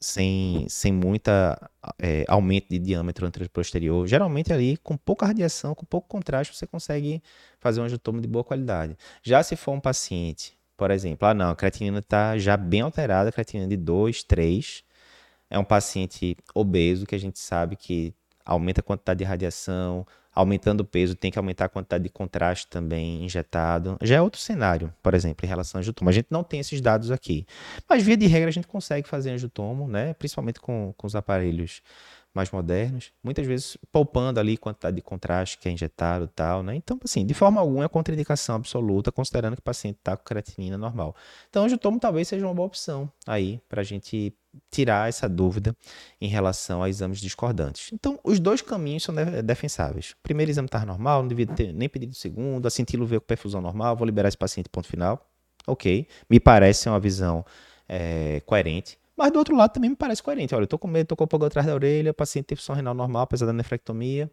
[0.00, 4.06] sem, sem muita é, aumento de diâmetro anterior-posterior.
[4.06, 7.22] Geralmente ali, com pouca radiação, com pouco contraste, você consegue
[7.58, 8.96] fazer um angiotomo de boa qualidade.
[9.22, 13.32] Já se for um paciente, por exemplo, ah não, a creatinina está já bem alterada,
[13.32, 14.84] creatinina de 2, 3,
[15.50, 20.06] é um paciente obeso que a gente sabe que aumenta a quantidade de radiação,
[20.38, 23.98] aumentando o peso, tem que aumentar a quantidade de contraste também injetado.
[24.00, 26.08] Já é outro cenário, por exemplo, em relação ao angiotomo.
[26.08, 27.44] A gente não tem esses dados aqui.
[27.88, 30.14] Mas, via de regra, a gente consegue fazer angiotomo, né?
[30.14, 31.82] principalmente com, com os aparelhos
[32.32, 36.76] mais modernos, muitas vezes poupando ali quantidade de contraste que é injetado e tal, né?
[36.76, 40.78] Então, assim, de forma alguma é contraindicação absoluta, considerando que o paciente está com creatinina
[40.78, 41.16] normal.
[41.48, 44.32] Então, o angiotomo talvez seja uma boa opção aí para a gente
[44.70, 45.76] tirar essa dúvida
[46.20, 47.90] em relação a exames discordantes.
[47.92, 50.10] Então, os dois caminhos são defensáveis.
[50.10, 53.20] O primeiro exame está normal, não devia ter nem pedido o segundo, a cintilo veio
[53.20, 55.24] com perfusão normal, vou liberar esse paciente, ponto final.
[55.66, 57.44] Ok, me parece uma visão
[57.88, 58.98] é, coerente.
[59.18, 60.54] Mas do outro lado também me parece coerente.
[60.54, 62.76] Olha, eu tô com medo, tô com o pulga atrás da orelha, paciente teve função
[62.76, 64.30] renal normal, apesar da nefrectomia,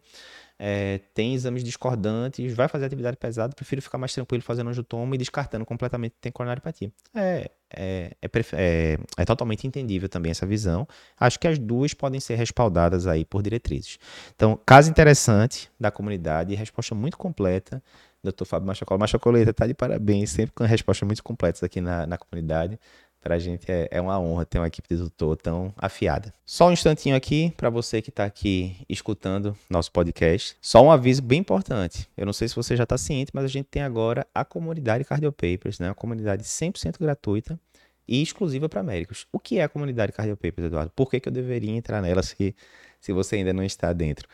[0.58, 5.18] é, tem exames discordantes, vai fazer atividade pesada, prefiro ficar mais tranquilo fazendo angiotoma e
[5.18, 6.90] descartando completamente que tem coronariopatia.
[7.14, 10.86] É, é, é, é, é, totalmente entendível também essa visão.
[11.18, 13.98] Acho que as duas podem ser respaldadas aí por diretrizes.
[14.34, 17.82] Então, caso interessante da comunidade, resposta muito completa,
[18.22, 18.44] Dr.
[18.44, 18.98] Fábio Machacola.
[18.98, 22.78] Machacoleta está de parabéns, sempre com respostas muito completas aqui na, na comunidade.
[23.26, 26.32] Para a gente é, é, uma honra ter uma equipe de tutor tão afiada.
[26.44, 30.56] Só um instantinho aqui para você que está aqui escutando nosso podcast.
[30.62, 32.08] Só um aviso bem importante.
[32.16, 35.02] Eu não sei se você já está ciente, mas a gente tem agora a comunidade
[35.02, 35.88] Cardiopapers, né?
[35.88, 37.58] uma comunidade 100% gratuita
[38.06, 39.26] e exclusiva para médicos.
[39.32, 40.92] O que é a comunidade Cardiopapers, Eduardo?
[40.94, 42.54] Por que, que eu deveria entrar nela se,
[43.00, 44.28] se você ainda não está dentro?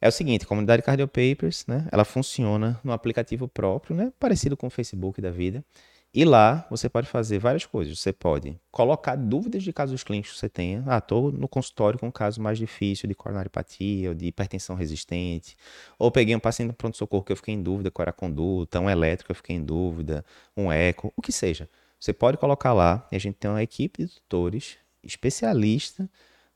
[0.00, 1.88] É o seguinte, a comunidade Cardiopapers, né?
[1.90, 4.12] Ela funciona no aplicativo próprio, né?
[4.16, 5.64] Parecido com o Facebook da vida.
[6.12, 7.98] E lá você pode fazer várias coisas.
[7.98, 10.82] Você pode colocar dúvidas de casos clínicos que você tenha.
[10.86, 15.56] Ah, estou no consultório com um caso mais difícil de coronariopatia ou de hipertensão resistente.
[15.98, 18.80] Ou peguei um paciente no pronto-socorro que eu fiquei em dúvida qual era a conduta,
[18.80, 20.24] um elétrico eu fiquei em dúvida,
[20.56, 21.68] um eco, o que seja.
[22.00, 26.08] Você pode colocar lá e a gente tem uma equipe de tutores especialista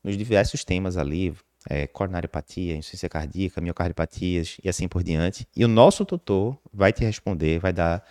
[0.03, 1.33] nos diversos temas ali,
[1.69, 5.47] é, coronariopatia, insuficiência cardíaca, miocardiopatias e assim por diante.
[5.55, 8.03] E o nosso tutor vai te responder, vai dar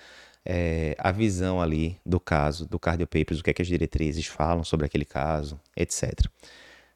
[0.44, 4.64] é, a visão ali do caso, do cardiopapers, o que é que as diretrizes falam
[4.64, 6.28] sobre aquele caso, etc.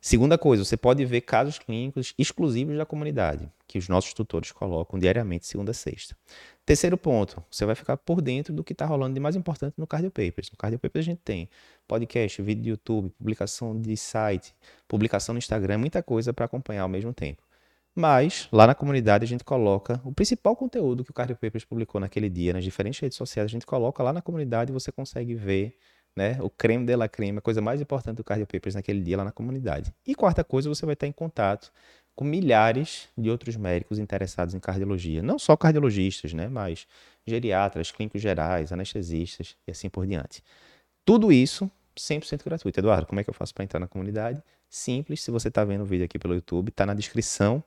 [0.01, 4.99] Segunda coisa, você pode ver casos clínicos exclusivos da comunidade, que os nossos tutores colocam
[4.99, 6.17] diariamente, segunda a sexta.
[6.65, 9.87] Terceiro ponto, você vai ficar por dentro do que está rolando de mais importante no
[9.87, 10.51] Cardiopapers.
[10.51, 11.49] No Cardiopapers a gente tem
[11.89, 14.55] podcast, vídeo do YouTube, publicação de site,
[14.87, 17.43] publicação no Instagram, muita coisa para acompanhar ao mesmo tempo.
[17.97, 21.99] Mas lá na comunidade a gente coloca o principal conteúdo que o Cardio Papers publicou
[21.99, 25.35] naquele dia nas diferentes redes sociais, a gente coloca lá na comunidade e você consegue
[25.35, 25.79] ver
[26.15, 29.17] né, o creme de la creme, a coisa mais importante do Cardio Papers naquele dia
[29.17, 29.95] lá na comunidade.
[30.07, 31.73] E quarta coisa, você vai estar em contato
[32.15, 36.87] com milhares de outros médicos interessados em cardiologia, não só cardiologistas, né, mas
[37.27, 40.43] geriatras, clínicos gerais, anestesistas e assim por diante.
[41.03, 42.79] Tudo isso 100% gratuito.
[42.79, 44.43] Eduardo, como é que eu faço para entrar na comunidade?
[44.69, 47.63] Simples, se você está vendo o vídeo aqui pelo YouTube, está na descrição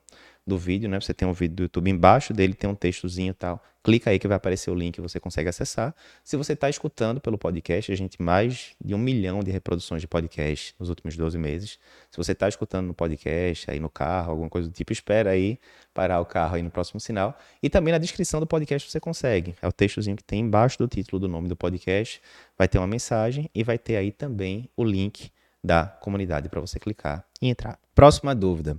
[0.46, 1.00] do vídeo, né?
[1.00, 3.62] Você tem um vídeo do YouTube embaixo dele, tem um textozinho e tal.
[3.82, 5.94] Clica aí que vai aparecer o link e você consegue acessar.
[6.22, 10.08] Se você está escutando pelo podcast, a gente mais de um milhão de reproduções de
[10.08, 11.78] podcast nos últimos 12 meses.
[12.10, 15.58] Se você está escutando no podcast, aí no carro, alguma coisa do tipo, espera aí
[15.94, 17.38] parar o carro aí no próximo sinal.
[17.62, 19.54] E também na descrição do podcast você consegue.
[19.62, 22.20] É o textozinho que tem embaixo do título do nome do podcast.
[22.58, 25.30] Vai ter uma mensagem e vai ter aí também o link
[25.62, 27.78] da comunidade para você clicar e entrar.
[27.94, 28.76] Próxima dúvida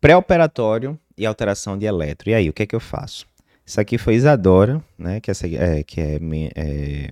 [0.00, 2.30] pré-operatório e alteração de eletro.
[2.30, 3.26] E aí, o que é que eu faço?
[3.64, 6.20] Isso aqui foi Isadora, né, que, é, que é,
[6.54, 7.10] é,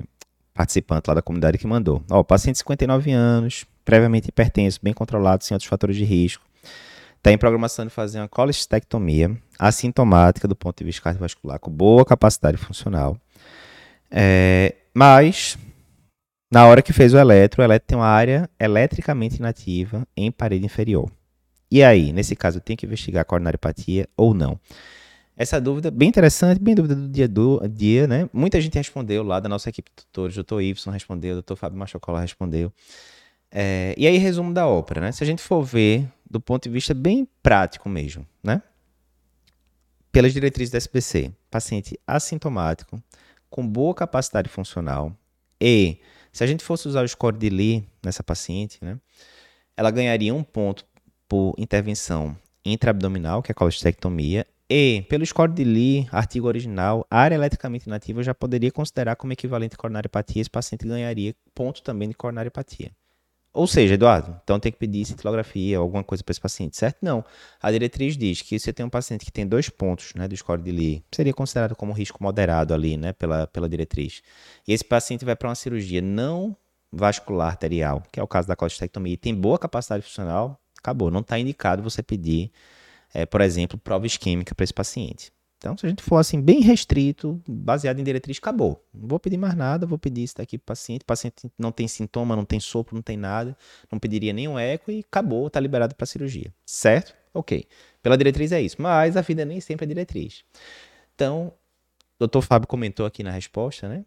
[0.53, 2.03] participante lá da comunidade que mandou.
[2.09, 6.45] Ó, paciente de 59 anos, previamente hipertenso, bem controlado, sem outros fatores de risco.
[7.17, 12.05] Está em programação de fazer uma colestectomia assintomática do ponto de vista cardiovascular, com boa
[12.05, 13.17] capacidade funcional.
[14.09, 15.59] É, mas,
[16.51, 20.65] na hora que fez o eletro, o eletro tem uma área eletricamente inativa em parede
[20.65, 21.11] inferior.
[21.71, 24.61] E aí, nesse caso, eu tenho que investigar a coronariopatia ou não?
[25.37, 28.29] Essa dúvida, bem interessante, bem dúvida do dia do dia, né?
[28.33, 32.21] Muita gente respondeu lá da nossa equipe de tutores, doutor Y respondeu, doutor Fábio Machocola
[32.21, 32.73] respondeu.
[33.51, 35.11] É, e aí, resumo da ópera, né?
[35.11, 38.63] Se a gente for ver do ponto de vista bem prático mesmo, né?
[40.13, 43.03] Pelas diretrizes da SBC, paciente assintomático,
[43.51, 45.13] com boa capacidade funcional,
[45.61, 45.99] e
[46.35, 48.99] se a gente fosse usar o score de Lee nessa paciente, né?
[49.77, 50.85] ela ganharia um ponto
[51.29, 57.37] por intervenção intraabdominal, que é a colestectomia, e, pelo score de Lee, artigo original, área
[57.37, 62.15] eletricamente inativa já poderia considerar como equivalente a coronariopatia, esse paciente ganharia ponto também de
[62.15, 62.91] coronariopatia.
[63.55, 66.99] Ou seja, Eduardo, então tem que pedir cintilografia ou alguma coisa para esse paciente, certo?
[67.01, 67.25] Não.
[67.63, 70.37] A diretriz diz que se você tem um paciente que tem dois pontos né, do
[70.37, 74.23] score de Lee, seria considerado como risco moderado ali, né, pela, pela diretriz.
[74.67, 76.57] E esse paciente vai para uma cirurgia não
[76.93, 81.09] vascular arterial, que é o caso da colestectomia, e tem boa capacidade funcional, acabou.
[81.09, 82.51] Não está indicado você pedir,
[83.15, 85.33] é, por exemplo, prova isquêmica para esse paciente.
[85.65, 88.85] Então, se a gente for assim, bem restrito, baseado em diretriz, acabou.
[88.93, 91.01] Não vou pedir mais nada, vou pedir isso daqui para paciente.
[91.01, 93.57] O paciente não tem sintoma, não tem sopro, não tem nada,
[93.91, 96.53] não pediria nenhum eco e acabou, está liberado para cirurgia.
[96.67, 97.15] Certo?
[97.33, 97.67] Ok.
[98.03, 98.77] Pela diretriz é isso.
[98.79, 100.45] Mas a vida nem sempre é diretriz.
[101.15, 104.05] Então, o doutor Fábio comentou aqui na resposta, né?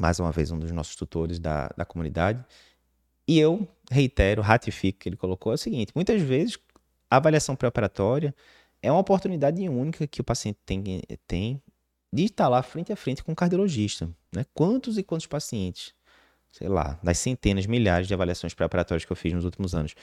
[0.00, 2.42] Mais uma vez, um dos nossos tutores da, da comunidade.
[3.28, 6.58] E eu reitero, ratifico que ele colocou é o seguinte: muitas vezes
[7.10, 8.34] a avaliação pré-operatória
[8.84, 11.62] é uma oportunidade única que o paciente tem, tem
[12.12, 14.08] de estar lá frente a frente com o cardiologista.
[14.30, 14.44] Né?
[14.52, 15.94] Quantos e quantos pacientes,
[16.52, 19.94] sei lá, das centenas, milhares de avaliações preparatórias que eu fiz nos últimos anos,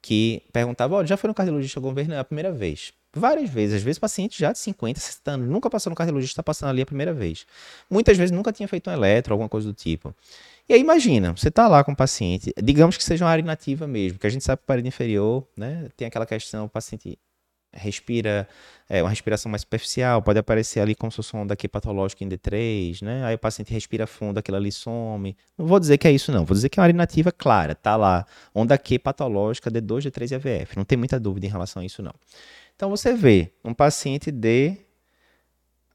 [0.00, 2.06] que perguntavam, olha, já foi no cardiologista alguma vez?
[2.06, 2.92] Não, é a primeira vez.
[3.12, 6.42] Várias vezes, às vezes pacientes já de 50, 60 anos, nunca passou no cardiologista, está
[6.42, 7.44] passando ali a primeira vez.
[7.90, 10.14] Muitas vezes nunca tinha feito um eletro, alguma coisa do tipo.
[10.68, 13.86] E aí imagina, você está lá com o paciente, digamos que seja uma área inativa
[13.86, 17.18] mesmo, que a gente sabe que a parede inferior, né, tem aquela questão, o paciente
[17.72, 18.48] respira
[18.88, 22.24] é, uma respiração mais superficial, pode aparecer ali como se fosse uma onda aqui patológica
[22.24, 23.24] em D3, né?
[23.24, 25.36] Aí o paciente respira fundo, aquilo ali some.
[25.56, 26.44] Não vou dizer que é isso, não.
[26.44, 28.26] Vou dizer que é uma área nativa clara, tá lá.
[28.54, 30.76] Onda Q patológica, D2, D3 e AVF.
[30.76, 32.14] Não tem muita dúvida em relação a isso, não.
[32.74, 34.76] Então você vê um paciente de.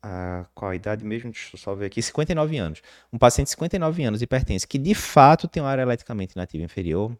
[0.01, 1.31] Ah, qual a idade mesmo?
[1.31, 2.01] Deixa eu só ver aqui.
[2.01, 2.81] 59 anos.
[3.11, 7.17] Um paciente de 59 anos hipertenso que de fato tem uma área eletricamente inativa inferior,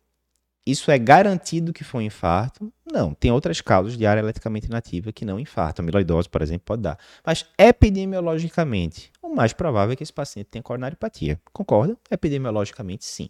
[0.65, 2.71] isso é garantido que foi um infarto?
[2.89, 3.13] Não.
[3.13, 5.83] Tem outras causas de área eletricamente inativa que não infartam.
[5.83, 6.97] Amiloidose, por exemplo, pode dar.
[7.25, 11.39] Mas epidemiologicamente, o mais provável é que esse paciente tenha coronariopatia.
[11.51, 11.97] Concorda?
[12.09, 13.29] Epidemiologicamente, sim.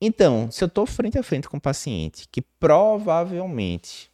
[0.00, 4.10] Então, se eu estou frente a frente com um paciente que provavelmente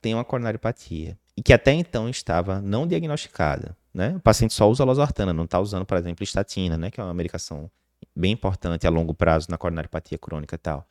[0.00, 4.14] tem uma coronariopatia e que até então estava não diagnosticada, né?
[4.16, 6.90] O paciente só usa losartana, não está usando, por exemplo, estatina, né?
[6.90, 7.70] Que é uma medicação
[8.14, 10.86] bem importante a longo prazo na coronariopatia crônica e tal.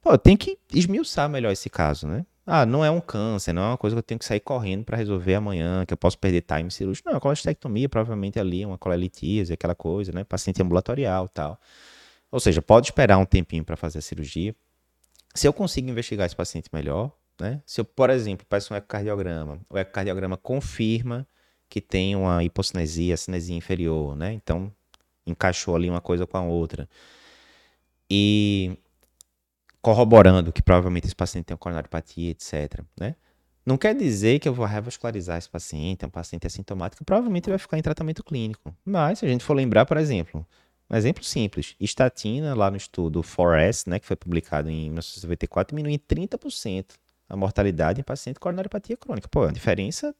[0.00, 2.26] Pô, tem que esmiuçar melhor esse caso, né?
[2.44, 4.84] Ah, não é um câncer, não é uma coisa que eu tenho que sair correndo
[4.84, 7.08] para resolver amanhã, que eu posso perder time cirúrgico.
[7.08, 10.24] Não, a colestectomia provavelmente ali, uma colelitíase, aquela coisa, né?
[10.24, 11.60] Paciente ambulatorial tal.
[12.32, 14.54] Ou seja, pode esperar um tempinho para fazer a cirurgia.
[15.34, 17.62] Se eu consigo investigar esse paciente melhor, né?
[17.64, 21.26] Se eu, por exemplo, peço um ecocardiograma, o ecocardiograma confirma
[21.68, 24.32] que tem uma hipocinesia, cinesia inferior, né?
[24.32, 24.72] Então,
[25.26, 26.88] encaixou ali uma coisa com a outra.
[28.10, 28.76] E
[29.80, 32.82] corroborando que provavelmente esse paciente tem coronariopatia, etc.
[32.98, 33.16] Né?
[33.64, 37.58] Não quer dizer que eu vou revascularizar esse paciente, é um paciente assintomático, provavelmente vai
[37.58, 38.74] ficar em tratamento clínico.
[38.84, 40.46] Mas, se a gente for lembrar, por exemplo,
[40.90, 45.94] um exemplo simples, estatina, lá no estudo 4S, né, que foi publicado em 1994, diminui
[45.94, 46.94] em 30%
[47.28, 49.28] a mortalidade em paciente com coronariopatia crônica.
[49.28, 50.14] Pô, é uma diferença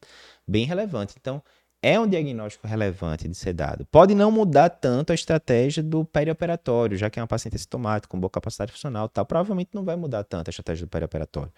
[0.47, 1.15] bem relevante.
[1.21, 1.43] Então,
[1.83, 3.85] é um diagnóstico relevante de ser dado.
[3.87, 8.21] Pode não mudar tanto a estratégia do perioperatório, já que é uma paciente sintomática, com
[8.21, 11.53] boa capacidade funcional tal, provavelmente não vai mudar tanto a estratégia do perioperatório.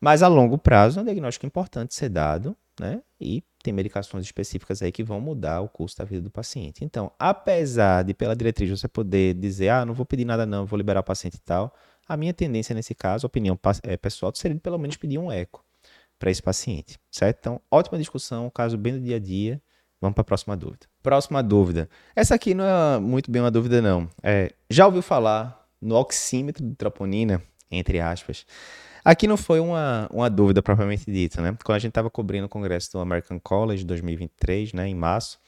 [0.00, 3.02] Mas a longo prazo é um diagnóstico importante de ser dado, né?
[3.20, 6.84] E tem medicações específicas aí que vão mudar o curso da vida do paciente.
[6.84, 10.78] Então, apesar de pela diretriz você poder dizer, ah, não vou pedir nada não, vou
[10.78, 11.74] liberar o paciente e tal,
[12.08, 15.62] a minha tendência nesse caso, opinião é, pessoal, seria de pelo menos pedir um eco
[16.20, 17.38] para esse paciente, certo?
[17.40, 19.60] Então, ótima discussão, caso bem do dia a dia.
[20.00, 20.86] Vamos para a próxima dúvida.
[21.02, 21.88] Próxima dúvida.
[22.14, 24.08] Essa aqui não é muito bem uma dúvida, não.
[24.22, 28.46] É, já ouviu falar no oxímetro de troponina, entre aspas?
[29.02, 31.56] Aqui não foi uma, uma dúvida propriamente dita, né?
[31.64, 35.38] Quando a gente estava cobrindo o congresso do American College 2023, né, em março,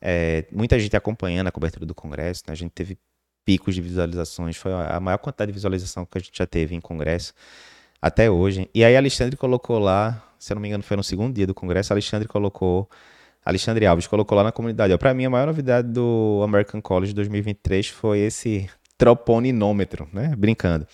[0.00, 2.52] é, muita gente acompanhando a cobertura do congresso, né?
[2.52, 2.96] a gente teve
[3.44, 6.80] picos de visualizações, foi a maior quantidade de visualização que a gente já teve em
[6.80, 7.34] congresso
[8.02, 8.68] até hoje.
[8.74, 11.54] E aí Alexandre colocou lá, se eu não me engano foi no segundo dia do
[11.54, 12.90] congresso, Alexandre colocou,
[13.44, 17.86] Alexandre Alves colocou lá na comunidade, para mim a maior novidade do American College 2023
[17.88, 20.34] foi esse troponinômetro, né?
[20.36, 20.86] Brincando.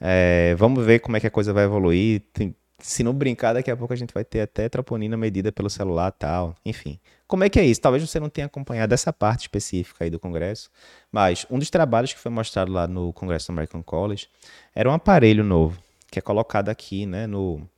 [0.00, 2.22] É, vamos ver como é que a coisa vai evoluir.
[2.32, 5.68] Tem, se não brincar, daqui a pouco a gente vai ter até troponina medida pelo
[5.68, 6.54] celular tal.
[6.64, 7.00] Enfim.
[7.26, 7.80] Como é que é isso?
[7.80, 10.70] Talvez você não tenha acompanhado essa parte específica aí do Congresso,
[11.10, 14.28] mas um dos trabalhos que foi mostrado lá no Congresso do American College
[14.74, 15.78] era um aparelho novo
[16.10, 17.68] que é colocado aqui né, no,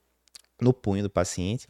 [0.61, 1.67] no punho do paciente.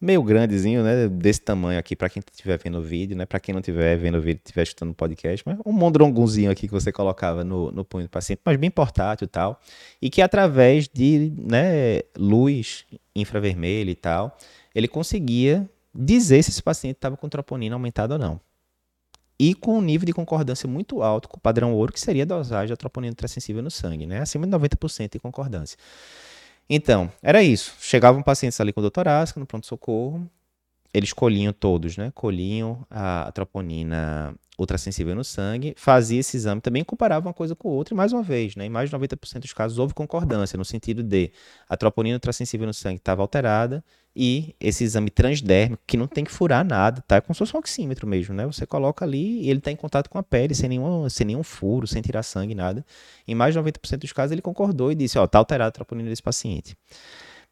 [0.00, 1.08] meio grandezinho, né?
[1.08, 3.26] Desse tamanho aqui, para quem estiver vendo o vídeo, né?
[3.26, 6.68] Para quem não estiver vendo o vídeo, estiver escutando o podcast, mas um mondrongozinho aqui
[6.68, 9.60] que você colocava no, no punho do paciente, mas bem portátil e tal,
[10.00, 14.36] e que através de né, luz infravermelha e tal,
[14.74, 18.47] ele conseguia dizer se esse paciente estava com troponina aumentada ou não.
[19.38, 22.26] E com um nível de concordância muito alto com o padrão ouro, que seria a
[22.26, 24.20] dosagem da troponina ultrassensível no sangue, né?
[24.20, 25.78] Acima de 90% de concordância.
[26.68, 27.74] Então, era isso.
[27.80, 30.28] Chegavam pacientes ali com doutorásica no pronto-socorro,
[30.92, 32.10] eles colhiam todos, né?
[32.14, 37.68] Colhiam a, a troponina ultrassensível no sangue, fazia esse exame também, comparava uma coisa com
[37.68, 40.64] outra, e mais uma vez, né, em mais de 90% dos casos houve concordância, no
[40.64, 41.30] sentido de
[41.68, 43.84] a troponina ultrassensível no sangue estava alterada
[44.20, 47.16] e esse exame transdérmico, que não tem que furar nada, tá?
[47.16, 48.44] É como se fosse um oxímetro mesmo, né?
[48.46, 51.44] Você coloca ali e ele está em contato com a pele, sem nenhum, sem nenhum
[51.44, 52.84] furo, sem tirar sangue, nada.
[53.28, 56.08] Em mais de 90% dos casos ele concordou e disse, ó, tá alterada a troponina
[56.08, 56.76] desse paciente.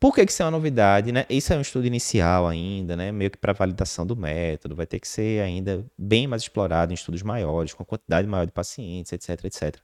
[0.00, 1.12] Por que, que isso é uma novidade?
[1.12, 1.24] Né?
[1.30, 3.12] Isso é um estudo inicial ainda, né?
[3.12, 6.94] meio que para validação do método, vai ter que ser ainda bem mais explorado em
[6.94, 9.76] estudos maiores, com quantidade maior de pacientes, etc, etc.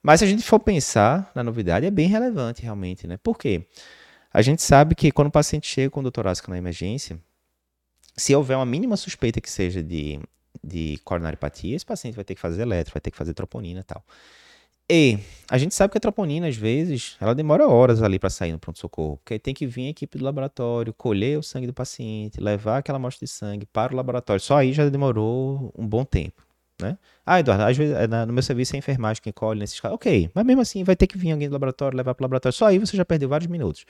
[0.00, 3.08] Mas se a gente for pensar na novidade, é bem relevante realmente.
[3.08, 3.16] Né?
[3.16, 3.66] Por quê?
[4.32, 7.18] A gente sabe que quando o paciente chega com dor torácica na emergência,
[8.16, 10.20] se houver uma mínima suspeita que seja de,
[10.62, 13.84] de coronariopatia, esse paciente vai ter que fazer eletro, vai ter que fazer troponina e
[13.84, 14.04] tal.
[14.88, 15.18] E
[15.50, 18.58] a gente sabe que a troponina, às vezes, ela demora horas ali para sair no
[18.58, 22.78] pronto-socorro, porque tem que vir a equipe do laboratório, colher o sangue do paciente, levar
[22.78, 24.40] aquela amostra de sangue para o laboratório.
[24.40, 26.45] Só aí já demorou um bom tempo.
[26.80, 26.98] Né?
[27.24, 29.94] Ah, Eduardo, às vezes no meu serviço é enfermagem quem colhe nesses casos.
[29.94, 32.56] Ok, mas mesmo assim vai ter que vir alguém do laboratório, levar para o laboratório.
[32.56, 33.86] Só aí você já perdeu vários minutos.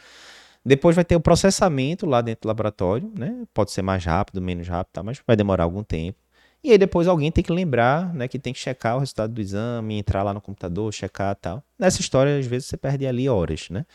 [0.65, 3.45] Depois vai ter o processamento lá dentro do laboratório, né?
[3.55, 5.03] Pode ser mais rápido, menos rápido, tá?
[5.03, 6.19] mas vai demorar algum tempo.
[6.63, 9.41] E aí depois alguém tem que lembrar, né, que tem que checar o resultado do
[9.41, 11.63] exame, entrar lá no computador, checar tal.
[11.79, 13.87] Nessa história, às vezes, você perde ali horas, né?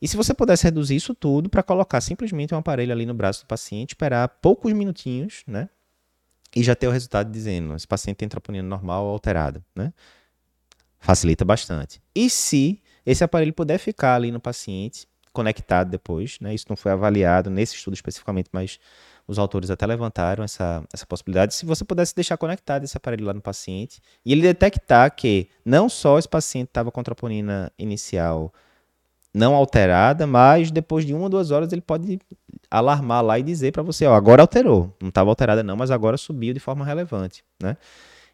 [0.00, 3.44] E se você pudesse reduzir isso tudo para colocar simplesmente um aparelho ali no braço
[3.44, 5.68] do paciente, esperar poucos minutinhos, né?
[6.54, 9.92] E já ter o resultado dizendo, esse paciente tem troponina normal ou alterada, né?
[10.98, 12.00] Facilita bastante.
[12.14, 16.54] E se esse aparelho puder ficar ali no paciente, conectado depois, né?
[16.54, 18.78] Isso não foi avaliado nesse estudo especificamente, mas
[19.28, 21.54] os autores até levantaram essa, essa possibilidade.
[21.54, 25.88] Se você pudesse deixar conectado esse aparelho lá no paciente e ele detectar que não
[25.88, 28.52] só esse paciente estava com troponina inicial
[29.36, 32.18] não alterada, mas depois de uma ou duas horas ele pode
[32.70, 36.16] alarmar lá e dizer para você, ó, agora alterou, não estava alterada não, mas agora
[36.16, 37.76] subiu de forma relevante, né?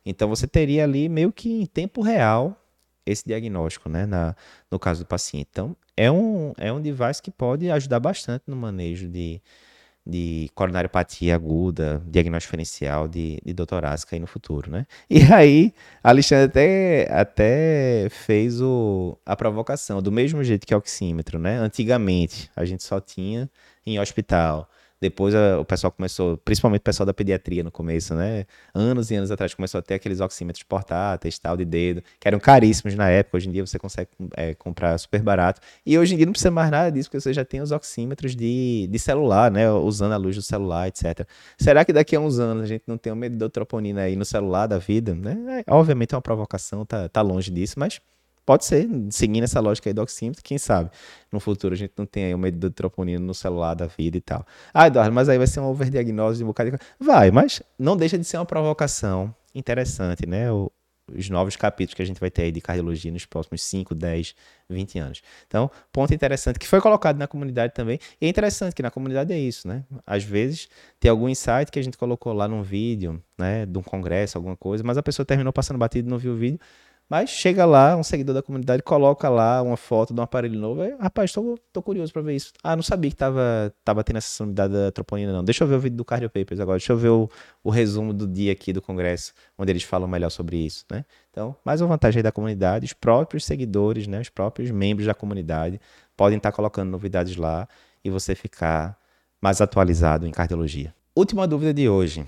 [0.06, 2.56] Então você teria ali meio que em tempo real
[3.04, 4.36] esse diagnóstico, né, na,
[4.70, 5.48] no caso do paciente.
[5.50, 9.42] Então é um, é um device que pode ajudar bastante no manejo de,
[10.06, 14.86] de coronariopatia aguda, diagnóstico diferencial de, de doutorásica aí no futuro, né?
[15.08, 21.38] E aí, Alexandre até, até fez o, a provocação, do mesmo jeito que o oxímetro,
[21.38, 21.56] né?
[21.58, 23.48] Antigamente, a gente só tinha
[23.86, 24.68] em hospital
[25.02, 28.46] depois a, o pessoal começou, principalmente o pessoal da pediatria no começo, né?
[28.72, 32.38] Anos e anos atrás começou a ter aqueles oxímetros portáteis, tal, de dedo, que eram
[32.38, 33.36] caríssimos na época.
[33.36, 35.60] Hoje em dia você consegue é, comprar super barato.
[35.84, 38.36] E hoje em dia não precisa mais nada disso, porque você já tem os oxímetros
[38.36, 39.68] de, de celular, né?
[39.72, 41.26] Usando a luz do celular, etc.
[41.58, 44.14] Será que daqui a uns anos a gente não tem um medidor de troponina aí
[44.14, 45.64] no celular da vida, né?
[45.66, 48.00] É, obviamente é uma provocação, tá, tá longe disso, mas
[48.44, 50.90] Pode ser, seguindo essa lógica aí do oxímetro, quem sabe
[51.30, 54.44] no futuro a gente não tem aí de troponina no celular da vida e tal.
[54.74, 56.78] Ah, Eduardo, mas aí vai ser uma overdiagnose de um bocado de...
[56.98, 60.50] Vai, mas não deixa de ser uma provocação interessante, né?
[60.50, 60.70] O,
[61.14, 64.34] os novos capítulos que a gente vai ter aí de cardiologia nos próximos 5, 10,
[64.68, 65.22] 20 anos.
[65.46, 67.98] Então, ponto interessante que foi colocado na comunidade também.
[68.20, 69.84] E é interessante que na comunidade é isso, né?
[70.06, 73.82] Às vezes tem algum insight que a gente colocou lá num vídeo, né, de um
[73.82, 76.58] congresso, alguma coisa, mas a pessoa terminou passando batido e não viu o vídeo
[77.12, 80.80] mas chega lá, um seguidor da comunidade coloca lá uma foto de um aparelho novo.
[80.80, 82.54] Aí, rapaz, tô, tô curioso para ver isso.
[82.64, 85.44] Ah, não sabia que tava, tava tendo essa unidade da troponina, não.
[85.44, 86.78] Deixa eu ver o vídeo do Cardio Papers agora.
[86.78, 87.28] Deixa eu ver o,
[87.62, 91.04] o resumo do dia aqui do congresso, onde eles falam melhor sobre isso, né?
[91.30, 95.12] Então, mais uma vantagem aí da comunidade, os próprios seguidores, né, os próprios membros da
[95.12, 95.78] comunidade
[96.16, 97.68] podem estar tá colocando novidades lá
[98.02, 98.96] e você ficar
[99.38, 100.94] mais atualizado em cardiologia.
[101.14, 102.26] Última dúvida de hoje.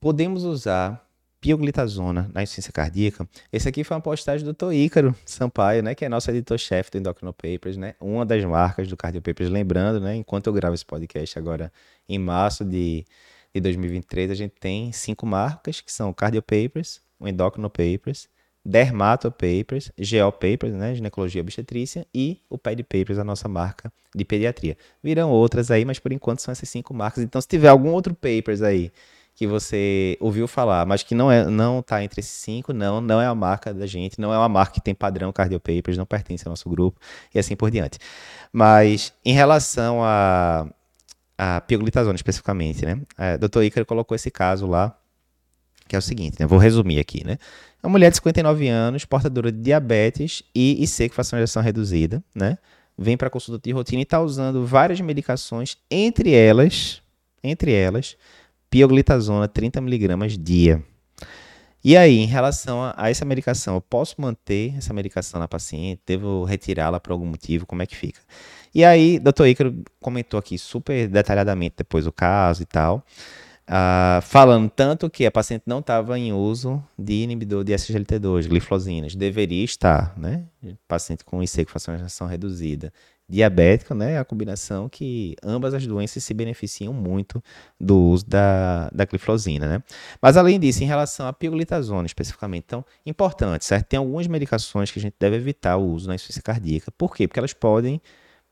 [0.00, 1.08] Podemos usar
[1.42, 3.28] pioglitazona na insuficiência cardíaca.
[3.52, 4.72] Esse aqui foi uma postagem do Dr.
[4.72, 8.96] Ícaro Sampaio, né, que é nosso editor-chefe do Endocrino Papers, né, uma das marcas do
[8.96, 9.50] Cardio Papers.
[9.50, 11.72] Lembrando, né, enquanto eu gravo esse podcast agora
[12.08, 13.04] em março de,
[13.52, 18.28] de 2023, a gente tem cinco marcas, que são o Cardio Papers, o Endocrino Papers,
[18.64, 24.24] Dermato Papers, Geo Papers, né, ginecologia obstetrícia, e o Ped Papers, a nossa marca de
[24.24, 24.76] pediatria.
[25.02, 27.24] Virão outras aí, mas por enquanto são essas cinco marcas.
[27.24, 28.92] Então, se tiver algum outro papers aí
[29.34, 33.20] que você ouviu falar, mas que não é, não está entre esses cinco, não, não
[33.20, 36.04] é a marca da gente, não é uma marca que tem padrão Cardio Papers, não
[36.04, 37.00] pertence ao nosso grupo
[37.34, 37.98] e assim por diante.
[38.52, 40.66] Mas em relação a,
[41.38, 43.00] a pioglitazona especificamente, né?
[43.16, 44.96] A doutor Ícaro colocou esse caso lá,
[45.88, 46.46] que é o seguinte, né?
[46.46, 47.38] Vou resumir aqui, né?
[47.82, 52.58] É uma mulher de 59 anos, portadora de diabetes e IC com fracionalização reduzida, né?
[52.96, 57.02] Vem para consulta de rotina e está usando várias medicações, entre elas,
[57.42, 58.16] entre elas,
[58.72, 60.82] pioglitazona 30 miligramas dia.
[61.84, 66.00] E aí, em relação a, a, essa medicação, eu posso manter essa medicação na paciente?
[66.06, 67.66] Devo retirá-la por algum motivo?
[67.66, 68.20] Como é que fica?
[68.74, 73.04] E aí, doutor Ícaro comentou aqui super detalhadamente depois o caso e tal,
[73.68, 79.14] uh, falando tanto que a paciente não estava em uso de inibidor de SGLT2, glifosinas,
[79.14, 80.44] deveria estar, né?
[80.88, 82.90] Paciente com IC com fracionação reduzida
[83.32, 84.18] diabética, né?
[84.18, 87.42] A combinação que ambas as doenças se beneficiam muito
[87.80, 89.82] do uso da, da gliflozina, né?
[90.20, 93.86] Mas além disso, em relação à pioglitazona especificamente, então, importante, certo?
[93.86, 96.92] Tem algumas medicações que a gente deve evitar o uso na insuficiência cardíaca.
[96.92, 97.26] Por quê?
[97.26, 98.02] Porque elas podem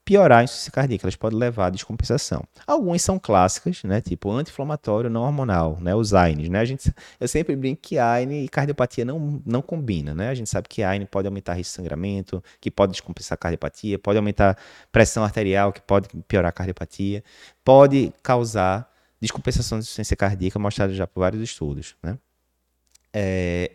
[0.05, 2.43] piorar a insuficiência cardíaca, elas podem levar à descompensação.
[2.67, 7.29] Algumas são clássicas, né, tipo anti-inflamatório não hormonal, né, os AINES, né, a gente, eu
[7.29, 11.07] sempre brinco que AINE e cardiopatia não, não combina, né, a gente sabe que AINE
[11.07, 14.59] pode aumentar risco de sangramento, que pode descompensar a cardiopatia, pode aumentar
[14.91, 17.23] pressão arterial, que pode piorar a cardiopatia,
[17.65, 18.91] pode causar
[19.21, 22.19] descompensação de insuficiência cardíaca, mostrado já por vários estudos, né.
[23.13, 23.71] É,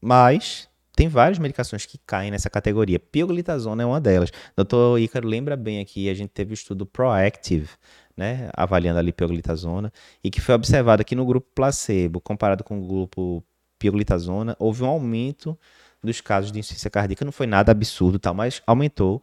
[0.00, 0.69] mas
[1.00, 3.00] tem várias medicações que caem nessa categoria.
[3.00, 4.30] Pioglitazona é uma delas.
[4.54, 7.70] Doutor Ícaro lembra bem aqui, a gente teve o estudo Proactive,
[8.14, 9.90] né, avaliando ali pioglitazona,
[10.22, 13.42] e que foi observado aqui no grupo placebo, comparado com o grupo
[13.78, 15.58] pioglitazona, houve um aumento
[16.04, 17.24] dos casos de insuficiência cardíaca.
[17.24, 19.22] Não foi nada absurdo, tal, mas aumentou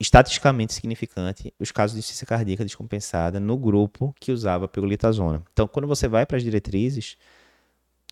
[0.00, 5.42] estatisticamente significante os casos de insuficiência cardíaca descompensada no grupo que usava pioglitazona.
[5.52, 7.18] Então, quando você vai para as diretrizes,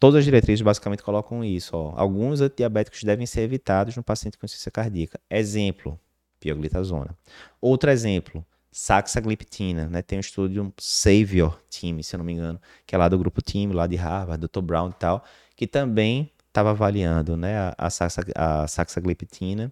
[0.00, 1.76] Todas as diretrizes basicamente colocam isso.
[1.76, 1.92] Ó.
[1.94, 5.20] Alguns antidiabéticos devem ser evitados no paciente com insuficiência cardíaca.
[5.28, 6.00] Exemplo,
[6.40, 7.14] pioglitazona.
[7.60, 9.88] Outro exemplo, saxagliptina.
[9.88, 10.00] Né?
[10.00, 13.08] Tem um estudo de um Savior Team, se eu não me engano, que é lá
[13.10, 14.62] do grupo Team, lá de Harvard, Dr.
[14.62, 15.22] Brown e tal,
[15.54, 19.70] que também estava avaliando né, a, a, saxa, a saxagliptina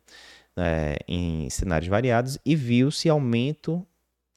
[0.56, 3.84] é, em cenários variados e viu-se aumento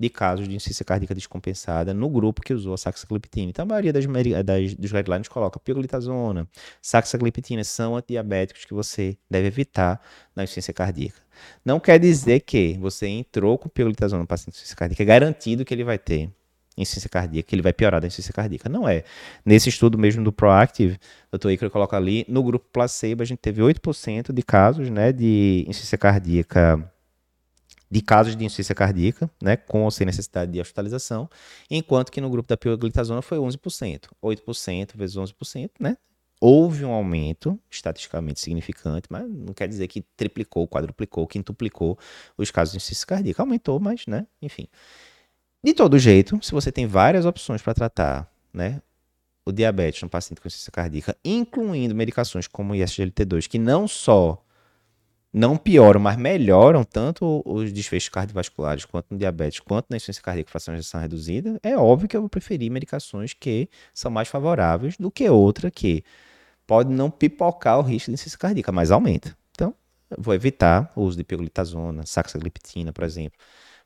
[0.01, 3.51] de casos de insuficiência cardíaca descompensada no grupo que usou a saxagliptina.
[3.51, 4.05] Então, a maioria das,
[4.43, 6.47] das, dos guidelines coloca pioglitazona,
[6.81, 10.01] saxagliptina são antidiabéticos que você deve evitar
[10.35, 11.21] na insuficiência cardíaca.
[11.63, 15.63] Não quer dizer que você entrou com pioglitazona no paciente de insuficiência cardíaca, é garantido
[15.63, 16.31] que ele vai ter
[16.75, 18.67] insuficiência cardíaca, que ele vai piorar da insuficiência cardíaca.
[18.67, 19.03] Não é.
[19.45, 20.97] Nesse estudo mesmo do Proactive,
[21.31, 21.51] o Dr.
[21.51, 25.97] Icaro coloca ali, no grupo placebo a gente teve 8% de casos né, de insuficiência
[25.99, 26.91] cardíaca
[27.91, 31.29] de casos de insuficiência cardíaca, né, com ou sem necessidade de hospitalização,
[31.69, 34.07] enquanto que no grupo da pioglitazona foi 11%.
[34.23, 35.97] 8% vezes 11%, né?
[36.39, 41.99] Houve um aumento estatisticamente significante, mas não quer dizer que triplicou, quadruplicou, quintuplicou
[42.37, 43.43] os casos de insuficiência cardíaca.
[43.43, 44.67] Aumentou, mas, né, enfim.
[45.63, 48.81] De todo jeito, se você tem várias opções para tratar, né,
[49.45, 54.43] o diabetes no paciente com insuficiência cardíaca, incluindo medicações como o ISGLT2, que não só
[55.33, 60.47] não pioram, mas melhoram tanto os desfechos cardiovasculares quanto no diabetes, quanto na insuficiência cardíaca
[60.47, 64.97] com fração ejeção reduzida, é óbvio que eu vou preferir medicações que são mais favoráveis
[64.97, 66.03] do que outra que
[66.67, 69.35] pode não pipocar o risco de insuficiência cardíaca, mas aumenta.
[69.51, 69.73] Então,
[70.09, 73.39] eu vou evitar o uso de pioglitazona, saxagliptina, por exemplo,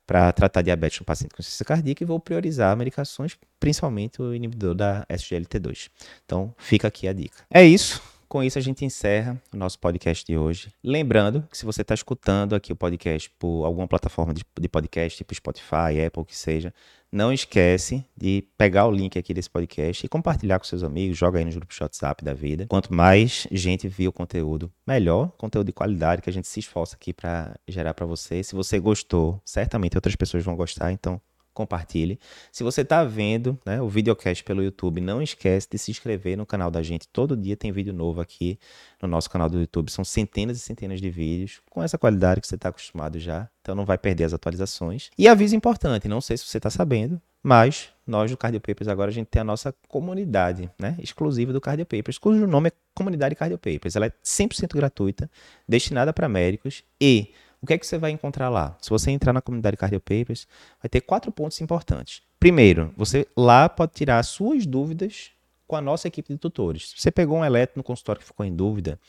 [0.07, 4.73] para tratar diabetes no paciente com insuficiência cardíaca e vou priorizar medicações, principalmente o inibidor
[4.73, 5.89] da SGLT2.
[6.25, 7.43] Então, fica aqui a dica.
[7.51, 8.01] É isso.
[8.27, 10.73] Com isso, a gente encerra o nosso podcast de hoje.
[10.83, 15.33] Lembrando que se você está escutando aqui o podcast por alguma plataforma de, podcast, tipo
[15.33, 16.73] Spotify, Apple, o que seja,
[17.11, 21.39] não esquece de pegar o link aqui desse podcast e compartilhar com seus amigos, joga
[21.39, 22.65] aí nos grupos WhatsApp da vida.
[22.67, 26.95] Quanto mais gente vê o conteúdo, melhor, conteúdo de qualidade que a gente se esforça
[26.95, 28.43] aqui para gerar para você.
[28.43, 31.21] Se você gostou, certamente outras pessoas vão gostar, então
[31.55, 32.19] compartilhe.
[32.51, 36.45] Se você está vendo né, o videocast pelo YouTube, não esquece de se inscrever no
[36.45, 37.07] canal da gente.
[37.07, 38.59] Todo dia tem vídeo novo aqui
[39.01, 39.89] no nosso canal do YouTube.
[39.89, 43.49] São centenas e centenas de vídeos com essa qualidade que você está acostumado já.
[43.61, 45.09] Então não vai perder as atualizações.
[45.17, 49.09] E aviso importante, não sei se você está sabendo, mas nós do Cardio Papers agora
[49.09, 53.35] a gente tem a nossa comunidade né, exclusiva do Cardio Papers, cujo nome é Comunidade
[53.35, 53.95] Cardio Papers.
[53.95, 55.29] Ela é 100% gratuita,
[55.67, 57.33] destinada para médicos e
[57.65, 58.77] o que é que você vai encontrar lá?
[58.79, 60.47] Se você entrar na comunidade Cardio Papers,
[60.81, 62.21] vai ter quatro pontos importantes.
[62.39, 65.31] Primeiro, você lá pode tirar suas dúvidas
[65.65, 66.91] com a nossa equipe de tutores.
[66.91, 68.99] Se você pegou um eletro no consultório que ficou em dúvida,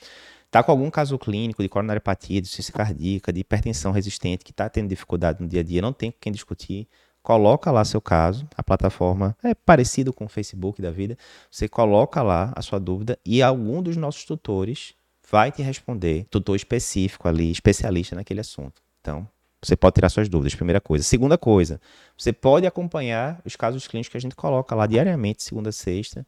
[0.47, 4.71] está com algum caso clínico de coronariopatia, de ciência cardíaca, de hipertensão resistente, que está
[4.71, 6.89] tendo dificuldade no dia a dia, não tem com quem discutir,
[7.23, 11.19] coloca lá seu caso, a plataforma é parecido com o Facebook da vida,
[11.51, 14.95] você coloca lá a sua dúvida e algum dos nossos tutores
[15.31, 18.83] vai te responder, tutor específico ali, especialista naquele assunto.
[19.01, 19.29] Então,
[19.63, 21.03] Você pode tirar suas dúvidas, primeira coisa.
[21.03, 21.81] Segunda coisa,
[22.17, 26.27] você pode acompanhar os casos clínicos que a gente coloca lá diariamente, segunda a sexta,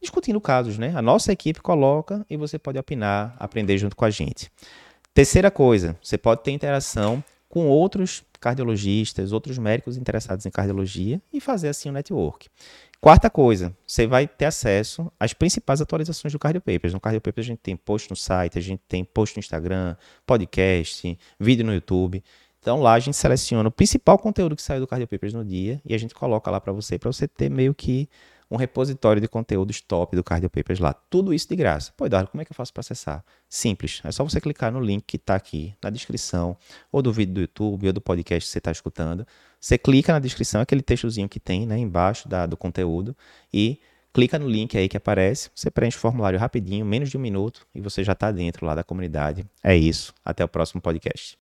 [0.00, 0.92] discutindo casos, né?
[0.96, 4.50] A nossa equipe coloca e você pode opinar, aprender junto com a gente.
[5.12, 11.40] Terceira coisa, você pode ter interação com outros cardiologistas, outros médicos interessados em cardiologia e
[11.40, 12.48] fazer assim um network.
[13.02, 16.94] Quarta coisa, você vai ter acesso às principais atualizações do Cardio Papers.
[16.94, 19.96] No Cardio Papers a gente tem post no site, a gente tem post no Instagram,
[20.24, 22.22] podcast, vídeo no YouTube.
[22.60, 25.82] Então lá a gente seleciona o principal conteúdo que saiu do Cardio Papers no dia
[25.84, 28.08] e a gente coloca lá para você, para você ter meio que
[28.52, 30.92] um repositório de conteúdos top do Cardio Papers lá.
[30.92, 31.90] Tudo isso de graça.
[31.96, 33.24] Pô, Eduardo, como é que eu faço para acessar?
[33.48, 34.02] Simples.
[34.04, 36.54] É só você clicar no link que está aqui na descrição,
[36.92, 39.26] ou do vídeo do YouTube, ou do podcast que você está escutando.
[39.58, 43.16] Você clica na descrição, aquele textozinho que tem né, embaixo da, do conteúdo,
[43.52, 43.80] e
[44.12, 45.50] clica no link aí que aparece.
[45.54, 48.74] Você preenche o formulário rapidinho, menos de um minuto, e você já está dentro lá
[48.74, 49.46] da comunidade.
[49.64, 50.12] É isso.
[50.22, 51.38] Até o próximo podcast.